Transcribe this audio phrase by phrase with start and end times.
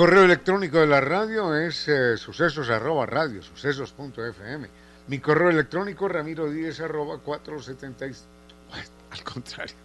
[0.00, 4.66] Correo electrónico de la radio es eh, sucesos arroba radio, sucesos.fm.
[5.08, 8.24] Mi correo electrónico ramiro 10 arroba 476.
[9.10, 9.76] Al contrario.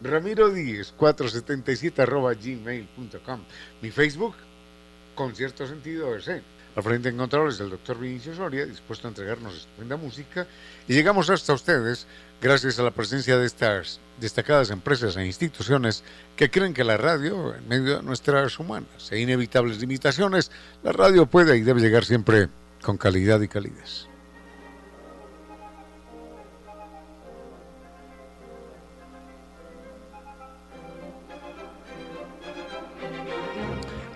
[0.00, 3.44] Ramiro 10 477 arroba gmail.com.
[3.82, 4.36] Mi Facebook,
[5.16, 6.30] con cierto sentido, es
[6.78, 10.46] al frente en controles del doctor Vinicio Soria, dispuesto a entregarnos estupenda música.
[10.86, 12.06] Y llegamos hasta ustedes
[12.40, 16.04] gracias a la presencia de estas destacadas empresas e instituciones
[16.36, 20.52] que creen que la radio, en medio de nuestras humanas e inevitables limitaciones,
[20.84, 22.48] la radio puede y debe llegar siempre
[22.80, 24.06] con calidad y calidez.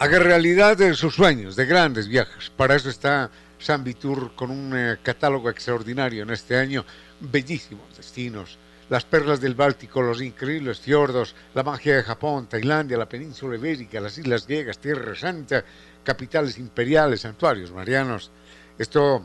[0.02, 2.50] Haga realidad de sus sueños, de grandes viajes.
[2.50, 6.84] Para eso está San Vitur con un eh, catálogo extraordinario en este año,
[7.20, 8.58] bellísimos destinos,
[8.90, 14.00] las perlas del Báltico, los increíbles fiordos, la magia de Japón, Tailandia, la península ibérica,
[14.00, 15.64] las islas griegas, Tierra Santa,
[16.02, 18.32] capitales imperiales, santuarios marianos.
[18.76, 19.24] Esto,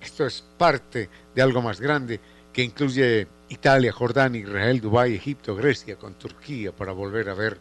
[0.00, 2.18] esto es parte de algo más grande
[2.54, 7.58] que incluye Italia, Jordania, Israel, Dubái, Egipto, Grecia, con Turquía para volver a ver.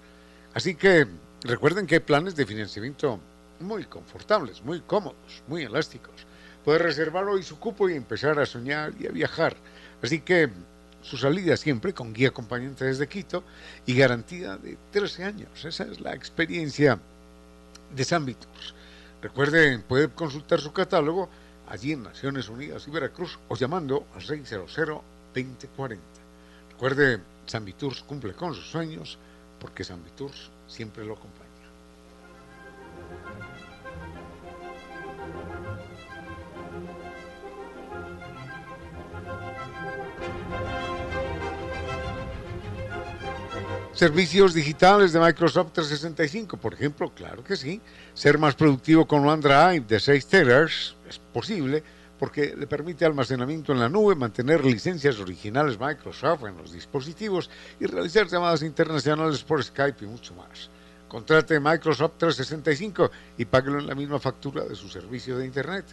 [0.53, 1.05] Así que
[1.43, 3.19] recuerden que hay planes de financiamiento
[3.59, 6.13] muy confortables, muy cómodos, muy elásticos.
[6.63, 9.55] Puede reservar hoy su cupo y empezar a soñar y a viajar.
[10.01, 10.49] Así que
[11.01, 13.43] su salida siempre con guía acompañante desde Quito
[13.85, 15.65] y garantía de 13 años.
[15.65, 16.97] Esa es la experiencia
[17.93, 18.73] de Tours.
[19.21, 21.29] Recuerden, puede consultar su catálogo
[21.69, 25.97] allí en Naciones Unidas y Veracruz o llamando al 600-2040.
[26.71, 29.17] Recuerde, San Tours cumple con sus sueños
[29.59, 30.01] porque San
[30.67, 31.43] siempre lo acompaña.
[43.93, 47.79] Servicios digitales de Microsoft 365, por ejemplo, claro que sí.
[48.15, 51.83] Ser más productivo con OneDrive de 6 teras es posible
[52.19, 57.85] porque le permite almacenamiento en la nube, mantener licencias originales Microsoft en los dispositivos y
[57.85, 60.69] realizar llamadas internacionales por Skype y mucho más.
[61.07, 65.85] Contrate Microsoft 365 y páguelo en la misma factura de su servicio de Internet.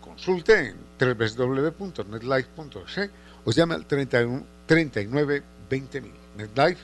[0.00, 3.10] Consulte en www.netlife.es
[3.44, 6.10] o llame al 31, 39 20.000.
[6.36, 6.80] NetLife,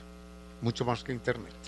[0.60, 1.61] mucho más que Internet.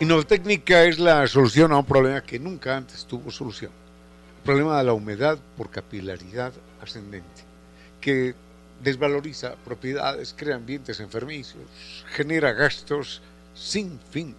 [0.00, 3.72] Innovatécnica es la solución a un problema que nunca antes tuvo solución.
[4.38, 7.42] El problema de la humedad por capilaridad ascendente,
[8.00, 8.34] que
[8.82, 13.20] desvaloriza propiedades, crea ambientes enfermizos, genera gastos
[13.54, 14.34] sin fin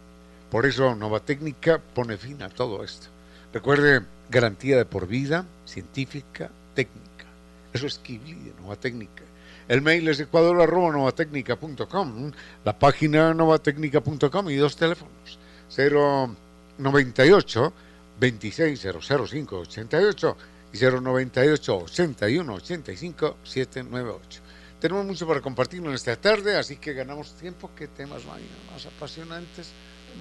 [0.49, 3.05] por eso Nova Técnica pone fin a todo esto.
[3.53, 7.25] Recuerde, garantía de por vida, científica, técnica.
[7.71, 9.21] Eso es Kibli de Nova Técnica.
[9.67, 12.31] El mail es ecuador.novatecnica.com,
[12.65, 15.37] la página novatecnica.com y dos teléfonos.
[15.75, 17.73] 098
[18.19, 20.37] 2600588
[20.73, 24.41] y 098 81 85 798.
[24.79, 27.69] Tenemos mucho para compartir en esta tarde, así que ganamos tiempo.
[27.75, 29.71] ¿Qué temas más apasionantes?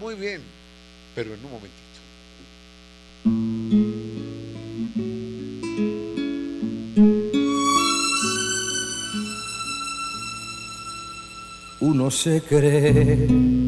[0.00, 0.42] Muy bien,
[1.14, 1.78] pero en un momentito.
[11.80, 13.67] Uno se cree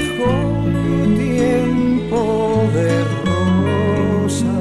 [2.11, 3.03] de
[4.23, 4.51] rosas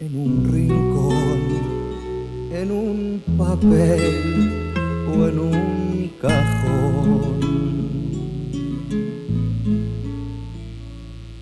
[0.00, 1.40] en un rincón,
[2.52, 4.64] en un papel
[5.22, 7.40] en un cajón.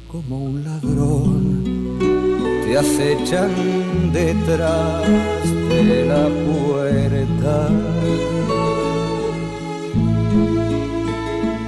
[0.08, 1.98] Como un ladrón
[2.64, 3.50] te acechan
[4.12, 5.04] detrás
[5.68, 7.68] de la puerta.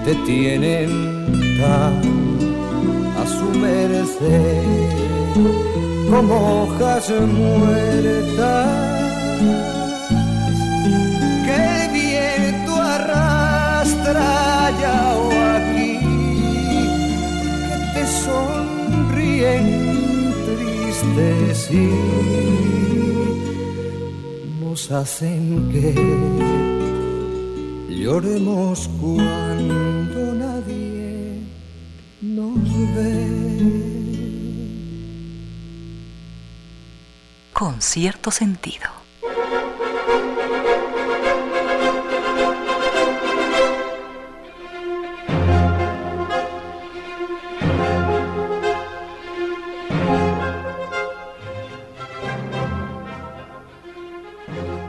[0.04, 1.13] Te tienen
[1.62, 4.62] a su merced
[6.10, 8.94] como hojas muertas
[15.16, 15.92] o aquí
[17.66, 19.66] que te sonríen
[20.46, 21.74] tristes y
[24.60, 25.42] nos hacen
[25.72, 25.94] que
[27.88, 30.23] lloremos cuando
[37.94, 38.90] cierto sentido.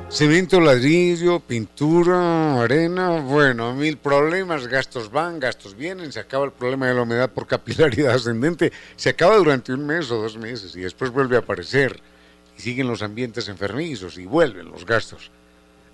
[0.09, 6.87] Cemento, ladrillo, pintura, arena, bueno, mil problemas, gastos van, gastos vienen, se acaba el problema
[6.87, 10.79] de la humedad por capilaridad ascendente, se acaba durante un mes o dos meses y
[10.79, 12.01] después vuelve a aparecer
[12.57, 15.31] y siguen los ambientes enfermizos y vuelven los gastos.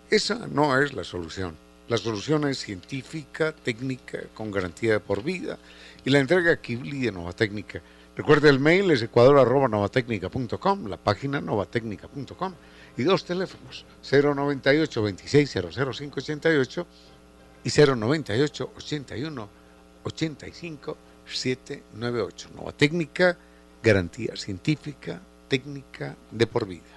[0.10, 1.56] Esa no es la solución.
[1.88, 5.58] La solución es científica, técnica, con garantía por vida
[6.06, 7.82] y la entrega Kibli de Nova Técnica.
[8.16, 12.54] Recuerde el mail es ecuador.novatecnica.com, la página novatecnica.com
[12.98, 16.88] y dos teléfonos, 098 26 588
[17.64, 19.50] y 098 81
[20.04, 22.50] 85 798.
[22.56, 23.38] Nueva técnica,
[23.82, 26.94] garantía científica, técnica de por vida.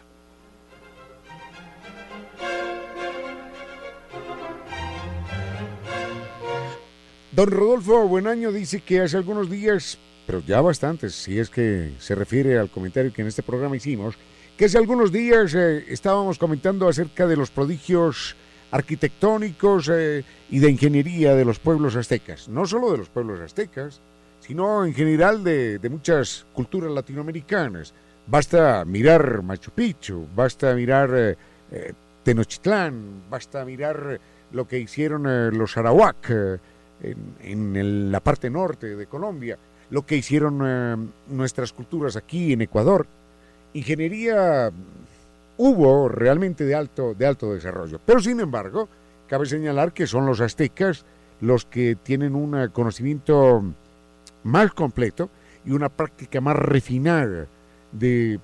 [7.33, 11.95] Don Rodolfo Buen Año dice que hace algunos días, pero ya bastantes, si es que
[11.99, 14.15] se refiere al comentario que en este programa hicimos,
[14.57, 18.37] que hace algunos días eh, estábamos comentando acerca de los prodigios
[18.71, 22.49] arquitectónicos eh, y de ingeniería de los pueblos aztecas.
[22.49, 24.01] No solo de los pueblos aztecas,
[24.47, 27.95] sino en general de, muchas culturas latinoamericanas.
[28.27, 34.19] Basta mirar Machu Picchu, basta mirar eh, Tenochtitlán, basta mirar
[34.53, 35.25] lo que hicieron
[35.57, 36.31] los Arawak
[37.03, 39.59] en, en, la parte norte de Colombia,
[39.91, 43.07] lo que hicieron nuestras culturas aquí en Ecuador
[43.75, 44.71] ingeniería
[45.57, 48.01] hubo realmente de alto, de alto desarrollo.
[48.05, 48.89] Pero sin embargo,
[49.29, 51.05] cabe señalar que son los aztecas
[51.41, 53.63] los que tienen un conocimiento
[54.45, 55.29] más completo
[55.67, 57.47] y una práctica más refinada
[57.99, 58.39] de,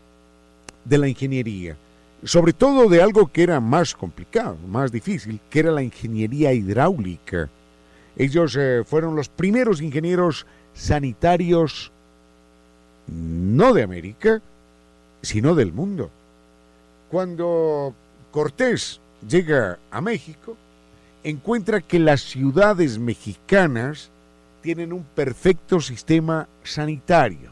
[0.88, 1.76] la ingeniería.
[2.24, 7.48] Sobre todo de algo que era más complicado, más difícil, que era la ingeniería hidráulica.
[8.16, 11.90] Ellos eh, fueron los primeros ingenieros sanitarios,
[13.06, 14.42] no de América,
[15.22, 16.10] sino del mundo.
[17.10, 17.94] Cuando
[18.30, 20.56] Cortés llega a México,
[21.24, 24.10] encuentra que las ciudades mexicanas
[24.62, 27.50] tienen un perfecto sistema sanitario,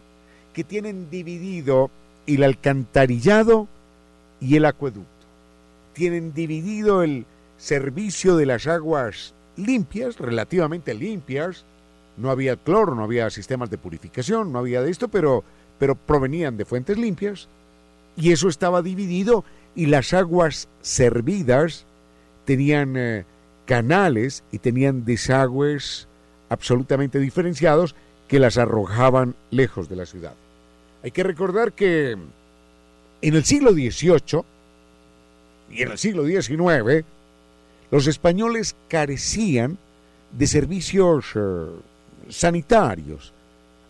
[0.59, 1.89] que tienen dividido
[2.27, 3.69] el alcantarillado
[4.41, 5.07] y el acueducto.
[5.93, 7.27] Tienen dividido el
[7.59, 11.65] servicio de las aguas limpias, relativamente limpias.
[12.17, 15.45] No había cloro, no había sistemas de purificación, no había de esto, pero,
[15.79, 17.47] pero provenían de fuentes limpias
[18.17, 19.45] y eso estaba dividido
[19.77, 21.85] y las aguas servidas
[22.47, 23.25] tenían eh,
[23.65, 26.09] canales y tenían desagües
[26.49, 27.95] absolutamente diferenciados
[28.27, 30.35] que las arrojaban lejos de la ciudad.
[31.03, 32.17] Hay que recordar que
[33.21, 34.43] en el siglo XVIII
[35.71, 37.05] y en el siglo XIX,
[37.91, 39.79] los españoles carecían
[40.33, 41.67] de servicios eh,
[42.29, 43.33] sanitarios,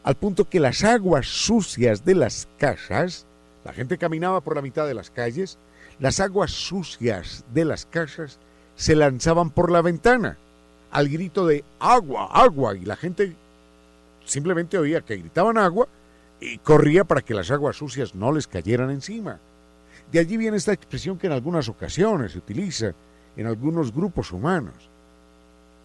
[0.05, 3.27] al punto que las aguas sucias de las casas,
[3.65, 5.59] la gente caminaba por la mitad de las calles,
[5.99, 8.39] las aguas sucias de las casas
[8.77, 10.37] se lanzaban por la ventana
[10.91, 13.35] al grito de agua, agua, y la gente
[14.25, 15.89] simplemente oía que gritaban agua
[16.41, 19.39] y corría para que las aguas sucias no les cayeran encima.
[20.13, 22.93] De allí viene esta expresión que en algunas ocasiones se utiliza
[23.37, 24.75] en algunos grupos humanos.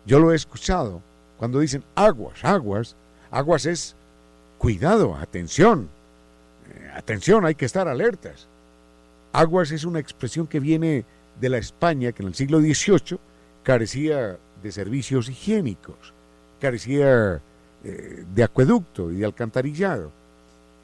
[0.06, 1.02] Yo lo he escuchado
[1.38, 2.96] cuando dicen aguas, aguas,
[3.32, 3.96] aguas es
[4.58, 5.90] cuidado, atención,
[6.70, 8.48] eh, atención, hay que estar alertas.
[9.34, 11.06] Aguas es una expresión que viene
[11.40, 13.20] de la España que en el siglo XVIII
[13.64, 16.14] carecía de servicios higiénicos,
[16.62, 17.42] carecía
[17.84, 20.12] eh, de acueducto y de alcantarillado.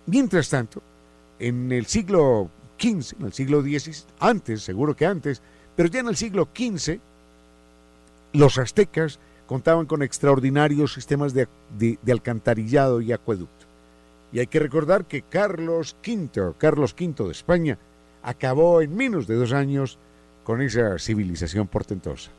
[0.05, 0.81] Mientras tanto,
[1.39, 5.41] en el siglo XV, en el siglo XVI, antes, seguro que antes,
[5.75, 6.99] pero ya en el siglo XV,
[8.33, 13.65] los aztecas contaban con extraordinarios sistemas de, de alcantarillado y acueducto.
[14.31, 17.77] Y hay que recordar que Carlos V, Carlos V de España,
[18.21, 19.97] acabó en menos de dos años
[20.43, 22.31] con esa civilización portentosa.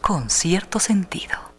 [0.00, 1.53] Con cierto sentido.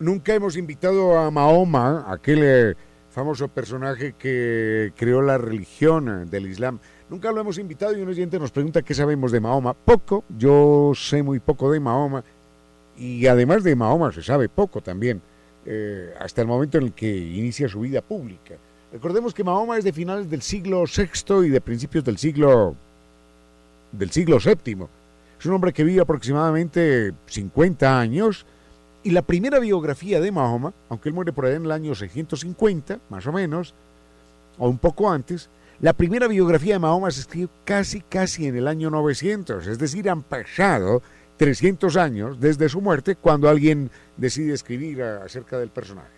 [0.00, 2.74] Nunca hemos invitado a Mahoma, aquel eh,
[3.10, 6.78] famoso personaje que creó la religión del Islam.
[7.10, 9.74] Nunca lo hemos invitado y un oyente nos pregunta qué sabemos de Mahoma.
[9.74, 12.24] Poco, yo sé muy poco de Mahoma
[12.96, 15.20] y además de Mahoma se sabe poco también,
[15.66, 18.54] eh, hasta el momento en el que inicia su vida pública.
[18.94, 22.74] Recordemos que Mahoma es de finales del siglo VI y de principios del siglo
[23.92, 24.78] del siglo VII.
[25.38, 28.46] Es un hombre que vive aproximadamente 50 años
[29.02, 33.00] y la primera biografía de Mahoma, aunque él muere por allá en el año 650,
[33.08, 33.74] más o menos,
[34.58, 35.48] o un poco antes,
[35.80, 40.10] la primera biografía de Mahoma se escribió casi, casi en el año 900, es decir,
[40.10, 41.02] han pasado
[41.38, 46.08] 300 años desde su muerte cuando alguien decide escribir acerca del personaje.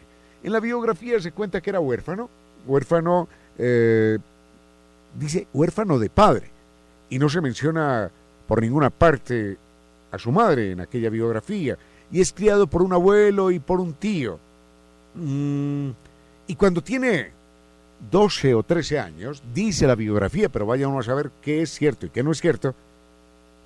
[0.43, 2.29] En la biografía se cuenta que era huérfano,
[2.67, 4.19] huérfano, eh,
[5.17, 6.51] dice huérfano de padre,
[7.09, 8.11] y no se menciona
[8.49, 9.57] por ninguna parte
[10.11, 11.79] a su madre en aquella biografía
[12.13, 14.39] y es criado por un abuelo y por un tío.
[15.15, 15.91] Mm,
[16.47, 17.31] y cuando tiene
[18.11, 22.07] 12 o 13 años, dice la biografía, pero vaya uno a saber qué es cierto
[22.07, 22.75] y qué no es cierto,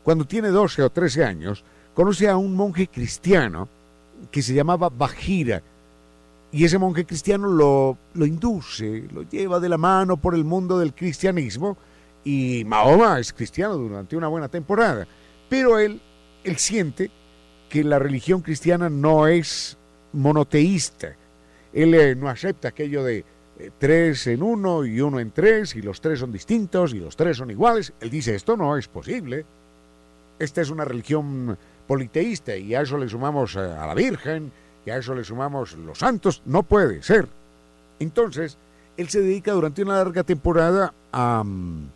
[0.04, 3.68] cuando tiene 12 o 13 años, conoce a un monje cristiano
[4.30, 5.62] que se llamaba Bajira.
[6.52, 10.78] Y ese monje cristiano lo, lo induce, lo lleva de la mano por el mundo
[10.78, 11.76] del cristianismo.
[12.24, 15.06] Y Mahoma es cristiano durante una buena temporada.
[15.48, 16.00] Pero él,
[16.44, 17.10] él siente
[17.68, 19.76] que la religión cristiana no es
[20.12, 21.14] monoteísta.
[21.73, 23.25] Él eh, no acepta aquello de
[23.58, 27.16] eh, tres en uno y uno en tres y los tres son distintos y los
[27.16, 27.92] tres son iguales.
[28.00, 29.44] Él dice, esto no es posible.
[30.38, 31.56] Esta es una religión
[31.87, 34.50] politeísta y a eso le sumamos eh, a la Virgen
[34.85, 36.42] y a eso le sumamos los santos.
[36.44, 37.28] No puede ser.
[37.99, 38.56] Entonces,
[38.96, 41.88] él se dedica durante una larga temporada a, mm,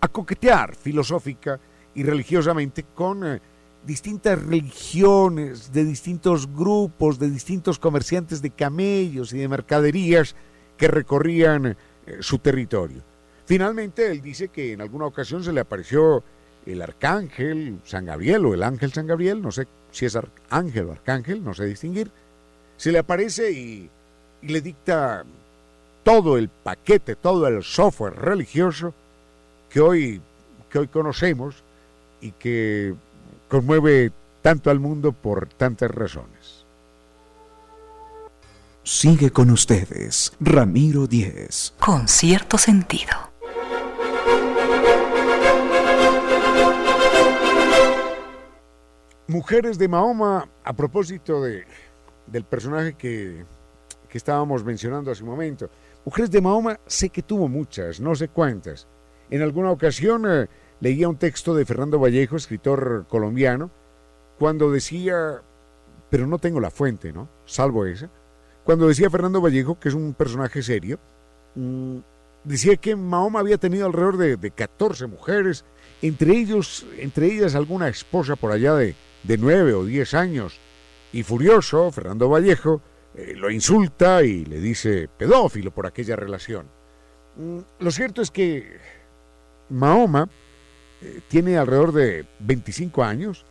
[0.00, 1.58] a coquetear filosófica
[1.94, 3.40] y religiosamente con
[3.86, 10.34] distintas religiones, de distintos grupos, de distintos comerciantes de camellos y de mercaderías
[10.76, 11.76] que recorrían eh,
[12.20, 13.02] su territorio.
[13.46, 16.24] Finalmente, él dice que en alguna ocasión se le apareció
[16.66, 20.18] el arcángel San Gabriel o el ángel San Gabriel, no sé si es
[20.50, 22.10] ángel o arcángel, no sé distinguir,
[22.76, 23.88] se le aparece y,
[24.42, 25.24] y le dicta
[26.02, 28.92] todo el paquete, todo el software religioso
[29.70, 30.20] que hoy,
[30.70, 31.62] que hoy conocemos
[32.20, 32.94] y que
[33.48, 34.12] conmueve
[34.42, 36.64] tanto al mundo por tantas razones.
[38.82, 41.74] Sigue con ustedes, Ramiro Díez.
[41.80, 43.12] Con cierto sentido.
[49.28, 51.64] Mujeres de Mahoma, a propósito de,
[52.28, 53.44] del personaje que,
[54.08, 55.68] que estábamos mencionando hace un momento.
[56.04, 58.86] Mujeres de Mahoma sé que tuvo muchas, no sé cuántas.
[59.28, 60.46] En alguna ocasión eh,
[60.80, 63.70] leía un texto de Fernando Vallejo, escritor colombiano,
[64.38, 65.42] cuando decía,
[66.10, 67.28] pero no tengo la fuente, ¿no?
[67.46, 68.10] Salvo esa,
[68.64, 70.98] cuando decía Fernando Vallejo, que es un personaje serio,
[71.54, 71.98] mm,
[72.44, 75.64] decía que Mahoma había tenido alrededor de, 14 mujeres,
[76.02, 80.58] entre, ellos, entre ellas alguna esposa por allá de, de 9 o 10 años,
[81.12, 82.82] y furioso, Fernando Vallejo
[83.14, 86.66] eh, lo insulta y le dice pedófilo por aquella relación.
[87.36, 88.78] Mm, lo cierto es que
[89.70, 90.28] Mahoma
[91.02, 93.44] eh, tiene alrededor de 25 años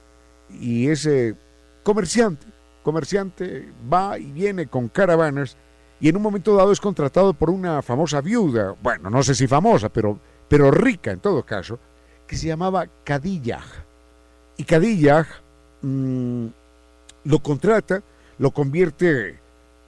[0.50, 1.36] y es eh,
[1.84, 2.48] comerciante.
[2.84, 5.58] Comerciante va y viene con caravanas
[6.00, 9.48] y en un momento dado es contratado por una famosa viuda, bueno, no sé si
[9.48, 11.80] famosa, pero, pero rica en todo caso,
[12.28, 13.64] que se llamaba Kadiyah.
[14.58, 15.26] Y Kadiyah
[15.82, 16.48] mm,
[17.24, 18.04] lo contrata,
[18.38, 19.40] lo convierte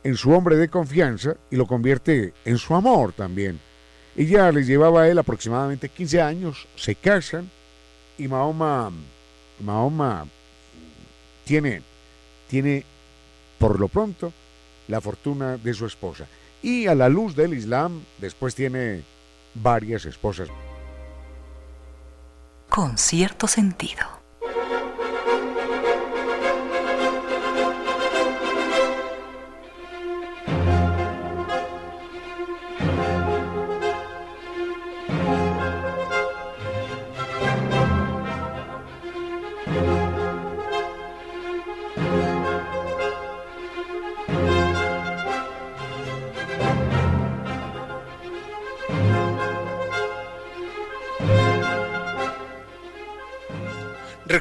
[0.03, 3.59] en su hombre de confianza y lo convierte en su amor también.
[4.17, 7.49] Ella les llevaba a él aproximadamente 15 años, se casan
[8.17, 8.91] y Mahoma,
[9.59, 10.25] Mahoma
[11.45, 11.83] tiene,
[12.49, 12.83] tiene
[13.59, 14.33] por lo pronto
[14.87, 16.25] la fortuna de su esposa.
[16.63, 19.03] Y a la luz del Islam, después tiene
[19.53, 20.49] varias esposas.
[22.69, 24.16] Con cierto sentido.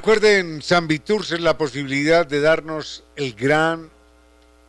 [0.07, 3.91] Recuerden, San Viturs es la posibilidad de darnos el gran,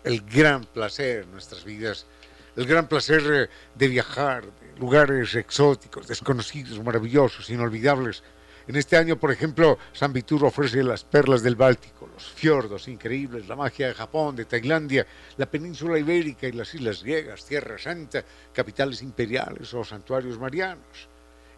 [0.04, 2.08] el gran placer en nuestras vidas,
[2.56, 8.24] el gran placer eh, de viajar, de lugares exóticos, desconocidos, maravillosos, inolvidables.
[8.68, 13.48] En este año, por ejemplo, San Vitur ofrece las perlas del Báltico, los fiordos increíbles,
[13.48, 15.06] la magia de Japón, de Tailandia,
[15.38, 21.10] la península ibérica y las islas griegas, Tierra Santa, capitales imperiales o santuarios marianos.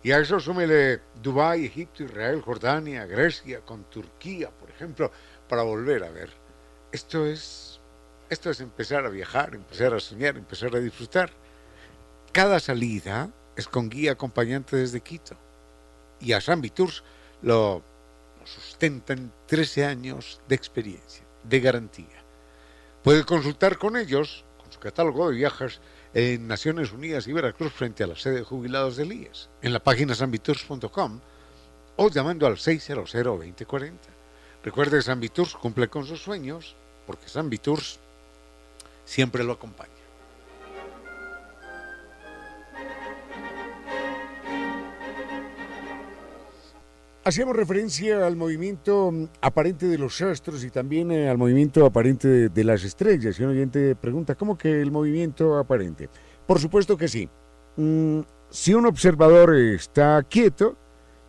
[0.01, 5.11] Y a eso súmele Dubái, Egipto, Israel, Jordania, Grecia, con Turquía, por ejemplo,
[5.47, 6.29] para volver a ver.
[6.91, 7.79] Esto es,
[8.29, 11.31] esto es empezar a viajar, empezar a soñar, empezar a disfrutar.
[12.31, 15.35] Cada salida es con guía acompañante desde Quito.
[16.21, 17.03] Y a San Viturs
[17.41, 17.83] lo,
[18.39, 22.23] lo sustentan 13 años de experiencia, de garantía.
[23.03, 25.81] Puede consultar con ellos, con su catálogo de viajes,
[26.13, 29.79] en Naciones Unidas y Veracruz frente a la sede de jubilados del IES, en la
[29.79, 31.19] página sanviturs.com
[31.97, 33.91] o llamando al 600-2040.
[34.63, 37.99] Recuerde, San Viturs cumple con sus sueños porque San Viturs
[39.05, 39.98] siempre lo acompaña.
[47.21, 52.47] Hacíamos referencia al movimiento mm, aparente de los astros y también eh, al movimiento aparente
[52.47, 53.37] de, las estrellas.
[53.37, 56.09] Y un oyente pregunta, ¿cómo que el movimiento aparente?
[56.47, 57.29] Por supuesto que sí.
[57.75, 60.77] Mm, si un observador está quieto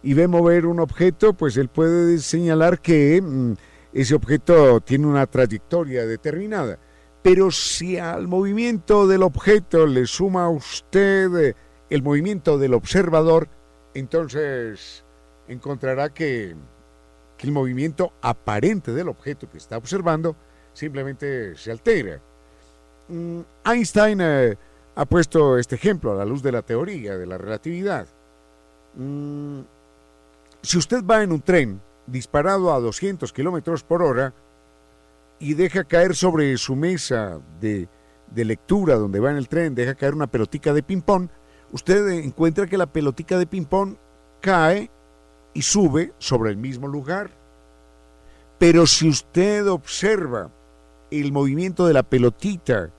[0.03, 3.55] y ve mover un objeto, pues él puede señalar que mm,
[3.93, 6.79] ese objeto tiene una trayectoria determinada.
[7.21, 11.55] Pero si al movimiento del objeto le suma a usted eh,
[11.91, 13.49] el movimiento del observador,
[13.93, 15.05] entonces
[15.51, 16.55] encontrará que,
[17.37, 20.37] que, el movimiento aparente del objeto que está observando
[20.73, 22.21] simplemente se altera.
[23.09, 24.57] Mm, Einstein eh,
[24.95, 28.07] ha puesto este ejemplo a la luz de la teoría de la relatividad.
[28.95, 29.61] Mm,
[30.63, 34.33] si usted va en un tren disparado a 200 kilómetros por hora
[35.39, 37.89] y deja caer sobre su mesa de,
[38.31, 41.29] de lectura donde va en el tren, deja caer una pelotica de ping-pong,
[41.73, 43.97] usted encuentra que la pelotica de ping-pong
[44.41, 44.91] cae
[45.55, 47.31] y sube sobre el mismo lugar.
[48.59, 50.51] Pero si usted observa
[51.11, 52.91] el movimiento de la pelotita,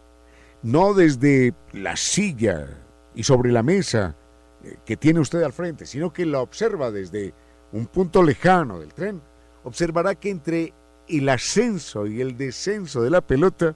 [0.63, 2.67] no desde la silla
[3.15, 4.15] y sobre la mesa
[4.63, 7.33] eh, que tiene usted al frente, sino que la observa desde
[7.71, 9.21] un punto lejano del tren,
[9.63, 10.73] observará que entre
[11.07, 13.75] el ascenso y el descenso de la pelota,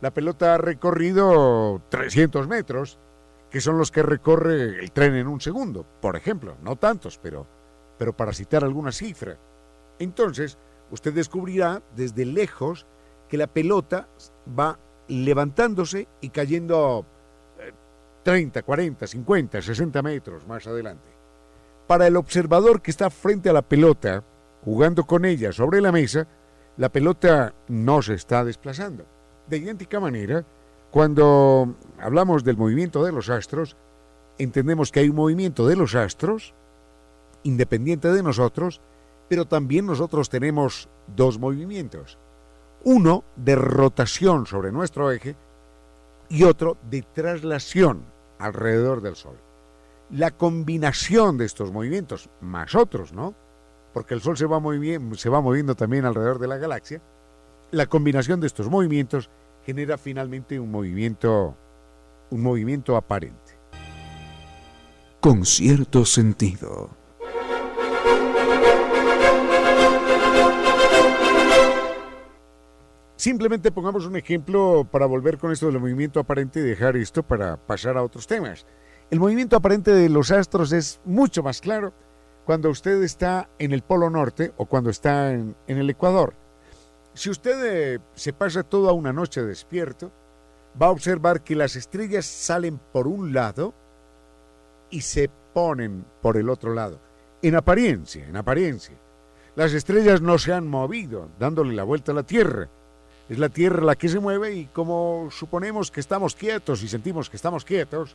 [0.00, 2.98] la pelota ha recorrido 300 metros,
[3.50, 7.46] que son los que recorre el tren en un segundo, por ejemplo, no tantos, pero
[8.02, 9.38] pero para citar alguna cifra.
[10.00, 10.58] Entonces,
[10.90, 12.84] usted descubrirá desde lejos
[13.28, 14.08] que la pelota
[14.58, 17.06] va levantándose y cayendo
[18.24, 21.08] 30, 40, 50, 60 metros más adelante.
[21.86, 24.24] Para el observador que está frente a la pelota,
[24.64, 26.26] jugando con ella sobre la mesa,
[26.78, 29.06] la pelota no se está desplazando.
[29.46, 30.44] De idéntica manera,
[30.90, 33.76] cuando hablamos del movimiento de los astros,
[34.38, 36.52] entendemos que hay un movimiento de los astros
[37.42, 38.80] independiente de nosotros,
[39.28, 42.18] pero también nosotros tenemos dos movimientos.
[42.84, 45.36] Uno de rotación sobre nuestro eje
[46.28, 48.04] y otro de traslación
[48.38, 49.36] alrededor del Sol.
[50.10, 53.34] La combinación de estos movimientos, más otros, ¿no?
[53.94, 57.00] Porque el Sol se va, moviendo, también alrededor de la galaxia.
[57.70, 59.30] La combinación de estos movimientos
[59.64, 61.56] genera finalmente un movimiento,
[62.30, 63.58] un movimiento aparente.
[65.20, 66.90] con cierto sentido.
[73.22, 77.56] Simplemente pongamos un ejemplo para volver con esto del movimiento aparente y dejar esto para
[77.56, 78.66] pasar a otros temas.
[79.12, 81.92] El movimiento aparente de los astros es mucho más claro
[82.44, 86.34] cuando usted está en el Polo Norte o cuando está en, el Ecuador.
[87.14, 90.10] Si usted eh, se pasa toda una noche despierto,
[90.82, 93.72] va a observar que las estrellas salen por un lado
[94.90, 96.98] y se ponen por el otro lado.
[97.40, 98.96] En apariencia, en apariencia.
[99.54, 102.68] Las estrellas no se han movido, dándole la vuelta a la Tierra
[103.28, 107.30] es la Tierra la que se mueve y como suponemos que estamos quietos y sentimos
[107.30, 108.14] que estamos quietos,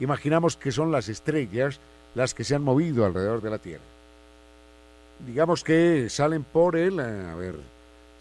[0.00, 1.80] imaginamos que son las estrellas
[2.14, 3.84] las que se han movido alrededor de la Tierra.
[5.26, 7.56] Digamos que salen por el, a ver,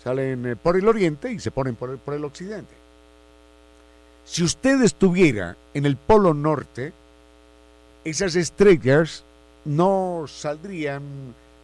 [0.04, 2.74] salen eh, por el oriente y se ponen por el, por el occidente.
[4.26, 6.92] Si usted estuviera en el polo norte,
[8.04, 9.24] esas estrellas
[9.66, 11.04] no saldrían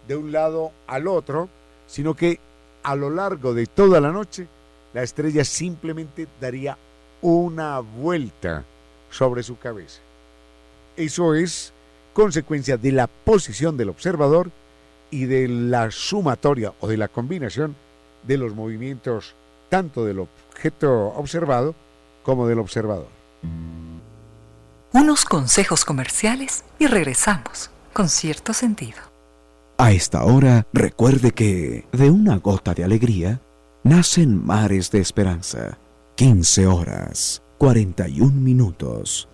[0.08, 1.50] de un lado al otro,
[1.88, 2.40] sino que
[2.84, 4.48] a lo largo de toda la noche
[4.94, 6.78] la estrella simplemente daría
[7.22, 8.64] una vuelta
[9.10, 10.02] sobre su cabeza.
[10.96, 11.74] Eso es
[12.14, 14.52] consecuencia de la posición del observador
[15.10, 17.76] y de la sumatoria o de la combinación
[18.24, 19.36] de los movimientos
[19.70, 21.76] tanto del objeto observado
[22.24, 23.08] como del observador.
[24.92, 29.00] Unos consejos comerciales y regresamos con cierto sentido.
[29.78, 33.42] A esta hora recuerde que de una gota de alegría
[33.84, 35.78] nacen mares de esperanza.
[36.16, 39.28] 15 horas, 41 minutos.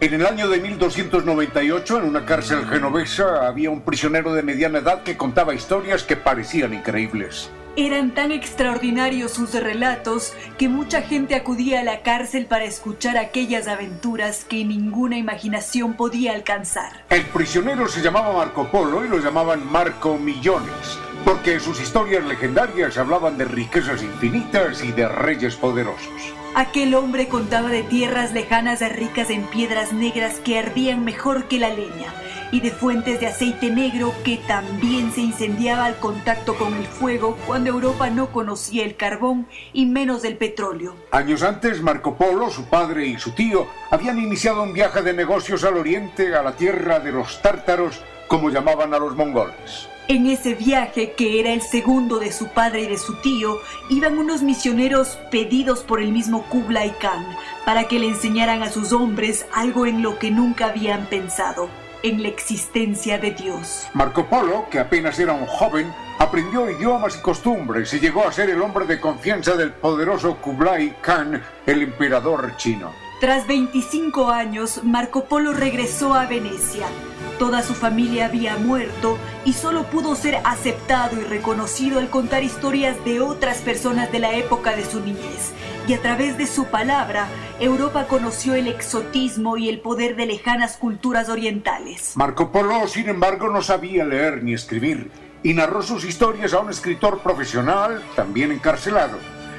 [0.00, 5.02] En el año de 1298, en una cárcel genovesa, había un prisionero de mediana edad
[5.02, 7.50] que contaba historias que parecían increíbles.
[7.76, 13.66] Eran tan extraordinarios sus relatos que mucha gente acudía a la cárcel para escuchar aquellas
[13.66, 17.02] aventuras que ninguna imaginación podía alcanzar.
[17.10, 22.96] El prisionero se llamaba Marco Polo y lo llamaban Marco Millones, porque sus historias legendarias
[22.96, 26.32] hablaban de riquezas infinitas y de reyes poderosos.
[26.54, 31.70] Aquel hombre contaba de tierras lejanas ricas en piedras negras que ardían mejor que la
[31.70, 32.14] leña
[32.52, 37.36] y de fuentes de aceite negro que también se incendiaba al contacto con el fuego
[37.46, 40.94] cuando Europa no conocía el carbón y menos el petróleo.
[41.10, 45.64] Años antes, Marco Polo, su padre y su tío habían iniciado un viaje de negocios
[45.64, 49.88] al oriente, a la tierra de los tártaros, como llamaban a los mongoles.
[50.06, 54.18] En ese viaje, que era el segundo de su padre y de su tío, iban
[54.18, 57.24] unos misioneros pedidos por el mismo Kublai Khan
[57.64, 61.70] para que le enseñaran a sus hombres algo en lo que nunca habían pensado
[62.04, 63.88] en la existencia de Dios.
[63.94, 68.50] Marco Polo, que apenas era un joven, aprendió idiomas y costumbres y llegó a ser
[68.50, 72.92] el hombre de confianza del poderoso Kublai Khan, el emperador chino.
[73.20, 76.86] Tras 25 años, Marco Polo regresó a Venecia.
[77.38, 83.02] Toda su familia había muerto y solo pudo ser aceptado y reconocido al contar historias
[83.06, 85.54] de otras personas de la época de su niñez
[85.86, 87.28] y a través de su palabra,
[87.60, 92.12] Europa conoció el exotismo y el poder de lejanas culturas orientales.
[92.16, 95.10] Marco Polo, sin embargo, no sabía leer ni escribir
[95.42, 99.18] y narró sus historias a un escritor profesional, también encarcelado.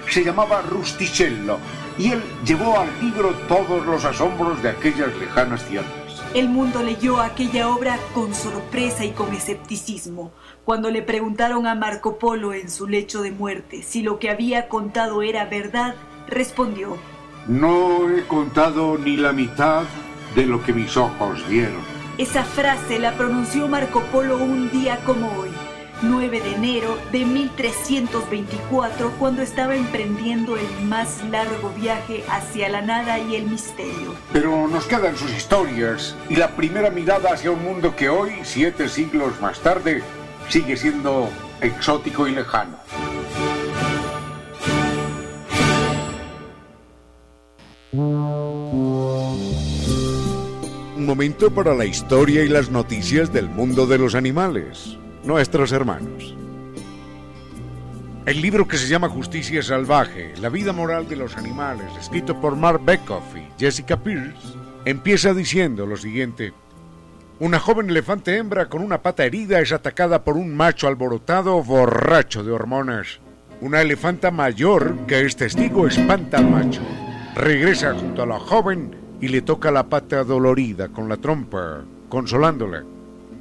[0.09, 1.59] Se llamaba Rusticello
[1.97, 5.91] y él llevó al libro todos los asombros de aquellas lejanas tierras.
[6.33, 10.31] El mundo leyó aquella obra con sorpresa y con escepticismo.
[10.65, 14.67] Cuando le preguntaron a Marco Polo en su lecho de muerte si lo que había
[14.67, 15.95] contado era verdad,
[16.27, 16.97] respondió,
[17.47, 19.83] No he contado ni la mitad
[20.35, 21.81] de lo que mis ojos vieron.
[22.17, 25.49] Esa frase la pronunció Marco Polo un día como hoy,
[26.01, 33.19] 9 de enero de 1324, cuando estaba emprendiendo el más largo viaje hacia la nada
[33.19, 34.15] y el misterio.
[34.31, 38.87] Pero nos quedan sus historias y la primera mirada hacia un mundo que hoy, siete
[38.87, 40.01] siglos más tarde,
[40.49, 41.29] sigue siendo
[41.61, 42.77] exótico y lejano.
[47.97, 49.37] Un
[51.05, 56.35] momento para la historia y las noticias del mundo de los animales, nuestros hermanos.
[58.25, 62.57] El libro que se llama Justicia Salvaje, la vida moral de los animales, escrito por
[62.57, 66.51] Mark Beckhoff y Jessica Pierce, empieza diciendo lo siguiente.
[67.39, 72.43] Una joven elefante hembra con una pata herida es atacada por un macho alborotado borracho
[72.43, 73.21] de hormonas.
[73.61, 76.81] Una elefanta mayor que es testigo espanta al macho
[77.35, 82.83] regresa junto a la joven y le toca la pata dolorida con la trompa, consolándola.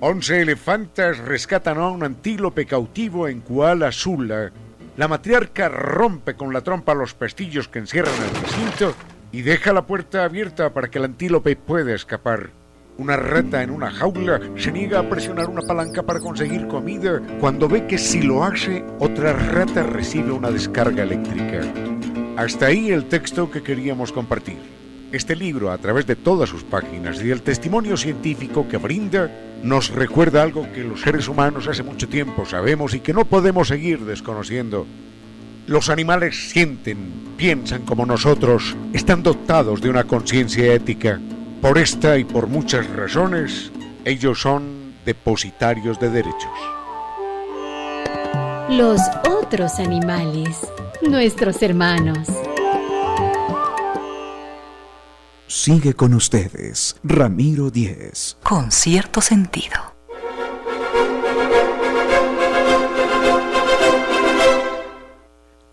[0.00, 4.52] Once elefantas rescatan a un antílope cautivo en Kuala Sula
[4.96, 8.94] La matriarca rompe con la trompa los pestillos que encierran el recinto
[9.32, 12.50] y deja la puerta abierta para que el antílope pueda escapar.
[12.98, 17.68] Una rata en una jaula se niega a presionar una palanca para conseguir comida cuando
[17.68, 21.62] ve que si lo hace, otra rata recibe una descarga eléctrica.
[22.36, 24.58] Hasta ahí el texto que queríamos compartir.
[25.12, 29.30] Este libro, a través de todas sus páginas y el testimonio científico que brinda,
[29.62, 33.68] nos recuerda algo que los seres humanos hace mucho tiempo sabemos y que no podemos
[33.68, 34.84] seguir desconociendo.
[35.68, 41.20] Los animales sienten, piensan como nosotros, están dotados de una conciencia ética.
[41.62, 43.70] Por esta y por muchas razones,
[44.04, 46.50] ellos son depositarios de derechos.
[48.68, 50.58] Los otros animales,
[51.02, 52.28] nuestros hermanos.
[55.46, 58.36] Sigue con ustedes, Ramiro Díez.
[58.42, 59.94] Con cierto sentido.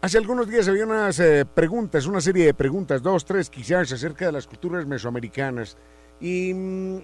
[0.02, 4.26] Hace algunos días había unas eh, preguntas, una serie de preguntas, dos, tres quizás, acerca
[4.26, 5.78] de las culturas mesoamericanas.
[6.20, 6.98] Y mm,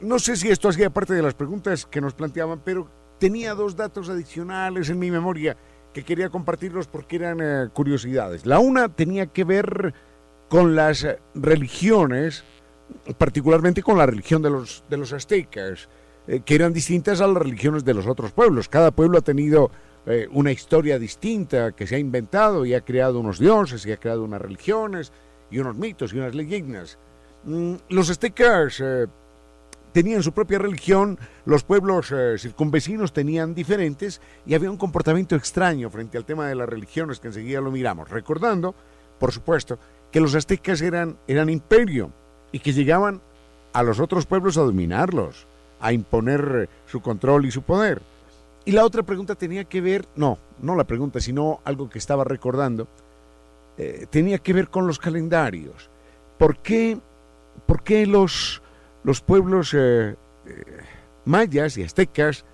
[0.00, 3.76] no sé si esto hacía parte de las preguntas que nos planteaban, pero tenía dos
[3.76, 5.56] datos adicionales en mi memoria
[5.94, 8.44] que quería compartirlos porque eran eh, curiosidades.
[8.44, 9.94] La una tenía que ver
[10.50, 12.44] con las religiones,
[13.16, 15.88] particularmente con la religión de los, de los aztecas,
[16.26, 18.68] eh, que eran distintas a las religiones de los otros pueblos.
[18.68, 19.70] Cada pueblo ha tenido
[20.04, 23.96] eh, una historia distinta que se ha inventado y ha creado unos dioses y ha
[23.96, 25.12] creado unas religiones
[25.50, 26.98] y unos mitos y unas leyendas.
[27.44, 28.82] Mm, los aztecas
[29.94, 36.18] tenían su propia religión, los pueblos circunvecinos tenían diferentes y había un comportamiento extraño frente
[36.18, 38.74] al tema de las religiones que enseguida lo miramos, recordando,
[39.20, 39.78] por supuesto,
[40.10, 42.10] que los aztecas eran, eran imperio
[42.50, 43.20] y que llegaban
[43.72, 45.46] a los otros pueblos a dominarlos,
[45.78, 48.02] a imponer su control y su poder.
[48.64, 52.24] Y la otra pregunta tenía que ver, no, no la pregunta, sino algo que estaba
[52.24, 52.88] recordando,
[53.78, 55.88] eh, tenía que ver con los calendarios.
[56.36, 56.98] ¿Por qué,
[57.66, 58.60] por qué los,
[59.04, 60.64] los pueblos eh, eh,
[61.24, 62.44] mayas y aztecas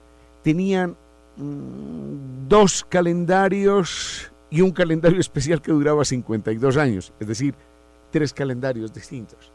[0.42, 0.96] tenían
[1.36, 7.54] mm, dos calendarios y un calendario especial que duraba 52 años, es decir,
[8.10, 9.52] tres calendarios distintos.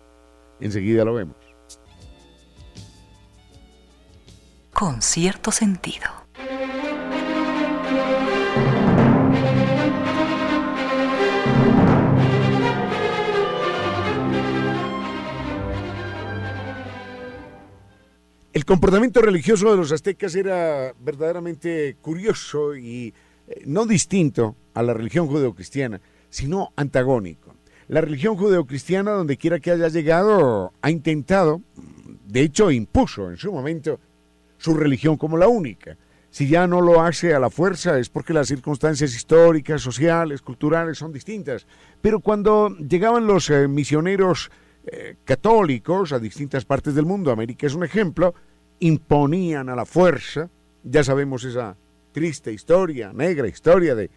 [0.60, 1.36] Enseguida lo vemos.
[4.74, 6.25] Con cierto sentido.
[18.66, 23.14] El comportamiento religioso de los aztecas era verdaderamente curioso y
[23.48, 26.02] eh, no distinto a la religión judeocristiana,
[26.32, 27.54] sino antagónico.
[27.90, 31.62] La religión judeocristiana, donde quiera que haya llegado, ha intentado,
[32.26, 34.00] de hecho impuso en su momento,
[34.58, 35.96] su religión como la única.
[36.32, 40.98] Si ya no lo hace a la fuerza es porque las circunstancias históricas, sociales, culturales
[40.98, 41.68] son distintas.
[42.02, 44.50] Pero cuando llegaban los eh, misioneros
[44.88, 48.34] eh, católicos a distintas partes del mundo, América es un ejemplo,
[48.80, 50.50] imponían a la fuerza,
[50.84, 51.76] ya sabemos esa
[52.12, 54.10] triste historia, negra historia de,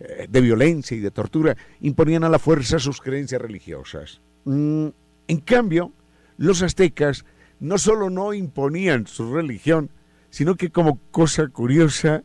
[0.00, 4.20] eh, de violencia y de tortura, imponían a la fuerza sus creencias religiosas.
[4.44, 4.88] Mm,
[5.28, 5.92] en cambio,
[6.36, 7.24] los aztecas
[7.60, 9.90] no solo no imponían su religión,
[10.30, 12.22] sino que como cosa curiosa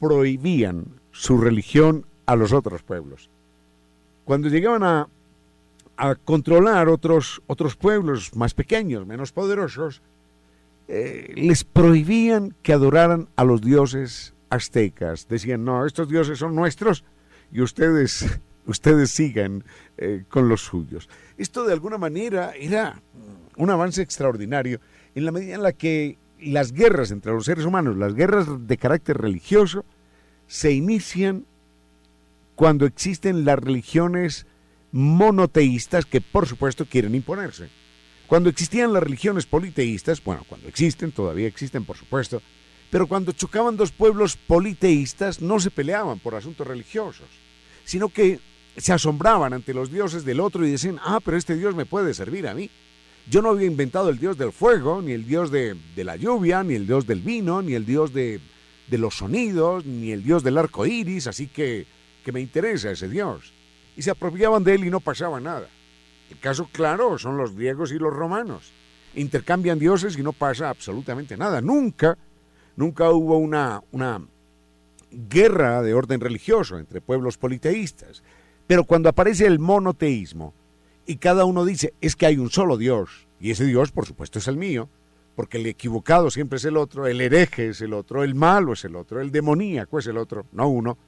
[0.00, 3.30] prohibían su religión a los otros pueblos.
[4.24, 5.08] Cuando llegaban a,
[5.96, 10.02] a controlar otros, otros pueblos más pequeños, menos poderosos,
[10.88, 15.28] eh, les prohibían que adoraran a los dioses aztecas.
[15.28, 17.04] Decían, no, estos dioses son nuestros
[17.52, 19.64] y ustedes, ustedes sigan
[19.98, 21.08] eh, con los suyos.
[21.36, 23.02] Esto de alguna manera era
[23.56, 24.80] un avance extraordinario
[25.14, 28.76] en la medida en la que las guerras entre los seres humanos, las guerras de
[28.78, 29.84] carácter religioso,
[30.46, 31.44] se inician
[32.54, 34.46] cuando existen las religiones
[34.90, 37.68] monoteístas que por supuesto quieren imponerse.
[38.28, 42.42] Cuando existían las religiones politeístas, bueno, cuando existen, todavía existen por supuesto,
[42.90, 47.26] pero cuando chocaban dos pueblos politeístas no se peleaban por asuntos religiosos,
[47.86, 48.38] sino que
[48.76, 52.12] se asombraban ante los dioses del otro y decían, ah, pero este dios me puede
[52.12, 52.68] servir a mí.
[53.30, 56.74] Yo no había inventado el dios del fuego, ni el dios de, la lluvia, ni
[56.74, 58.40] el dios del vino, ni el dios de,
[58.90, 61.86] los sonidos, ni el dios del arco iris, así que,
[62.22, 63.54] que me interesa ese dios.
[63.96, 65.68] Y se apropiaban de él y no pasaba nada.
[66.30, 68.72] El caso claro son los griegos y los romanos.
[69.14, 71.60] Intercambian dioses y no pasa absolutamente nada.
[71.60, 72.16] Nunca
[72.78, 74.22] nunca hubo una, una
[75.10, 78.22] guerra de orden religioso entre pueblos politeístas.
[78.68, 80.54] Pero cuando aparece el monoteísmo
[81.04, 84.38] y cada uno dice, es que hay un solo Dios, y ese Dios por supuesto
[84.38, 84.88] es el mío,
[85.34, 88.84] porque el equivocado siempre es el otro, el hereje es el otro, el malo es
[88.84, 90.98] el otro, el demoníaco es el otro, no uno.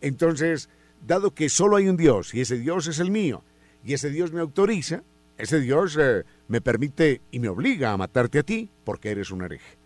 [0.00, 0.68] Entonces,
[1.06, 3.44] dado que solo hay un Dios y ese Dios es el mío,
[3.84, 5.02] y ese Dios me autoriza,
[5.36, 9.42] ese Dios eh, me permite y me obliga a matarte a ti porque eres un
[9.42, 9.76] hereje.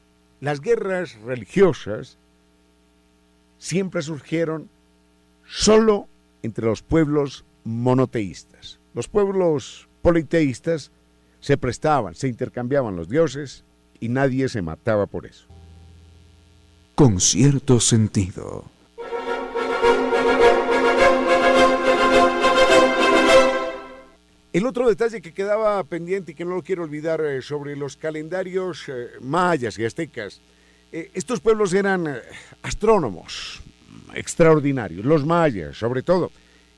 [0.40, 2.18] Las guerras religiosas
[3.58, 4.68] siempre surgieron
[5.46, 6.06] solo
[6.42, 8.78] entre los pueblos monoteístas.
[8.94, 10.92] Los pueblos politeístas
[11.40, 13.64] se prestaban, se intercambiaban los dioses
[14.00, 15.46] y nadie se mataba por eso.
[16.94, 18.64] Con cierto sentido.
[24.50, 27.98] El otro detalle que quedaba pendiente y que no lo quiero olvidar eh, sobre los
[27.98, 30.40] calendarios eh, mayas y aztecas,
[30.90, 32.18] eh, estos pueblos eran
[32.62, 33.60] astrónomos
[34.14, 36.32] extraordinarios, los mayas sobre todo,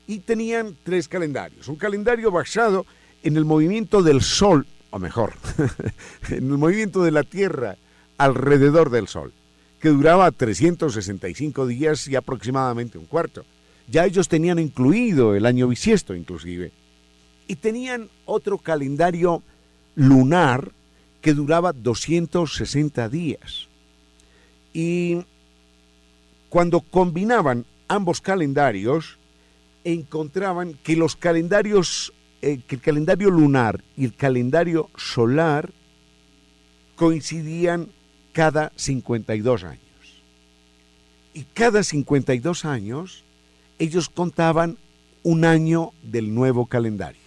[0.05, 1.69] y tenían tres calendarios.
[1.69, 2.85] Un calendario basado
[3.23, 5.35] en el movimiento del Sol, o mejor,
[6.29, 7.77] en el movimiento de la Tierra
[8.17, 9.31] alrededor del Sol,
[9.79, 13.45] que duraba 365 días y aproximadamente un cuarto.
[13.87, 16.73] Ya ellos tenían incluido el año bisiesto inclusive
[17.47, 19.43] y tenían otro calendario
[19.95, 20.71] lunar
[21.21, 23.67] que duraba 260 días.
[24.73, 25.19] Y
[26.49, 29.17] cuando combinaban ambos calendarios,
[29.83, 35.71] encontraban que los calendarios, eh, que el calendario lunar y el calendario solar
[36.95, 37.89] coincidían
[38.31, 39.81] cada 52 años.
[41.33, 43.23] Y cada 52 años
[43.79, 44.77] ellos contaban
[45.23, 47.20] un año del nuevo calendario.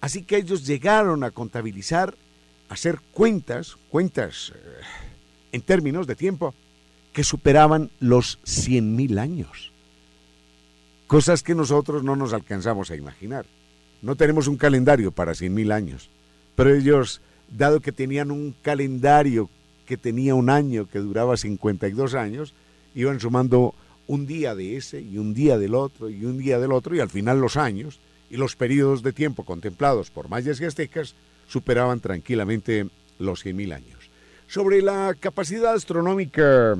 [0.00, 2.14] Así que ellos llegaron a contabilizar,
[2.68, 4.58] a hacer cuentas, cuentas eh,
[5.52, 6.54] en términos de tiempo,
[7.12, 9.72] que superaban los 100.000 años.
[11.06, 13.46] Cosas que nosotros no nos alcanzamos a imaginar.
[14.02, 16.10] No tenemos un calendario para 100.000 años,
[16.54, 19.48] pero ellos, dado que tenían un calendario
[19.86, 22.54] que tenía un año que duraba 52 años,
[22.94, 23.74] iban sumando
[24.06, 27.00] un día de ese y un día del otro y un día del otro y
[27.00, 27.98] al final los años
[28.30, 31.14] y los periodos de tiempo contemplados por mayas y aztecas
[31.48, 34.10] superaban tranquilamente los 100.000 años.
[34.48, 36.76] Sobre la capacidad astronómica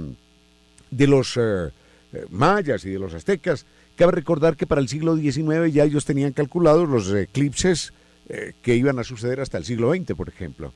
[0.91, 1.71] de los eh,
[2.13, 6.05] eh, mayas y de los aztecas, cabe recordar que para el siglo XIX ya ellos
[6.05, 7.93] tenían calculados los eclipses
[8.29, 10.73] eh, que iban a suceder hasta el siglo XX, por ejemplo.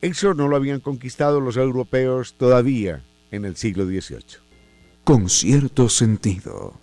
[0.00, 4.40] Eso no lo habían conquistado los europeos todavía en el siglo XVIII.
[5.04, 6.74] Con cierto sentido.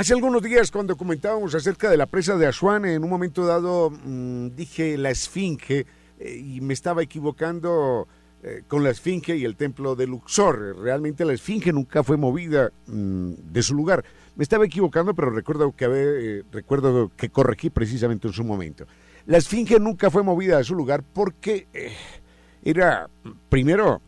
[0.00, 3.90] Hace algunos días cuando comentábamos acerca de la presa de Asuán, en un momento dado
[3.90, 5.84] mm, dije la Esfinge
[6.18, 8.08] eh, y me estaba equivocando
[8.42, 10.78] eh, con la Esfinge y el templo de Luxor.
[10.78, 14.02] Realmente la Esfinge nunca fue movida mm, de su lugar.
[14.36, 18.86] Me estaba equivocando, pero recuerdo que, eh, recuerdo que corregí precisamente en su momento.
[19.26, 21.66] La Esfinge nunca fue movida de su lugar porque
[22.64, 23.10] era,
[23.50, 24.00] primero,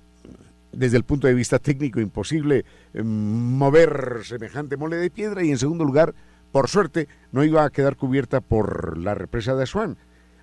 [0.73, 5.59] desde el punto de vista técnico imposible eh, mover semejante mole de piedra y en
[5.59, 6.15] segundo lugar,
[6.51, 9.97] por suerte, no iba a quedar cubierta por la represa de Asuán.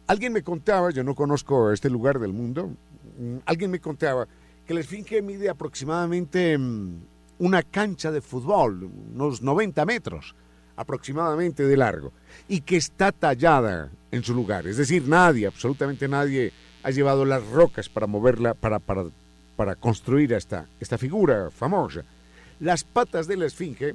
[0.07, 2.71] Alguien me contaba, yo no conozco este lugar del mundo,
[3.19, 4.27] mm, alguien me contaba
[4.65, 7.01] que la esfinge mide aproximadamente mm,
[7.39, 10.35] una cancha de fútbol, unos 90 metros
[10.75, 12.13] aproximadamente de largo,
[12.47, 14.65] y que está tallada en su lugar.
[14.65, 19.05] Es decir, nadie, absolutamente nadie, ha llevado las rocas para moverla, para, para
[19.59, 22.05] para construir esta, esta figura famosa.
[22.61, 23.93] Las patas de la esfinge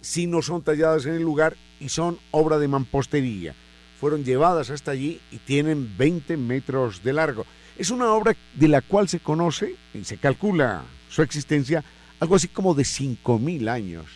[0.00, 3.54] sí no son talladas en el lugar y son obra de mampostería.
[4.00, 7.44] Fueron llevadas hasta allí y tienen 20 metros de largo.
[7.76, 11.84] Es una obra de la cual se conoce y se calcula su existencia
[12.18, 14.06] algo así como de 5.000 años.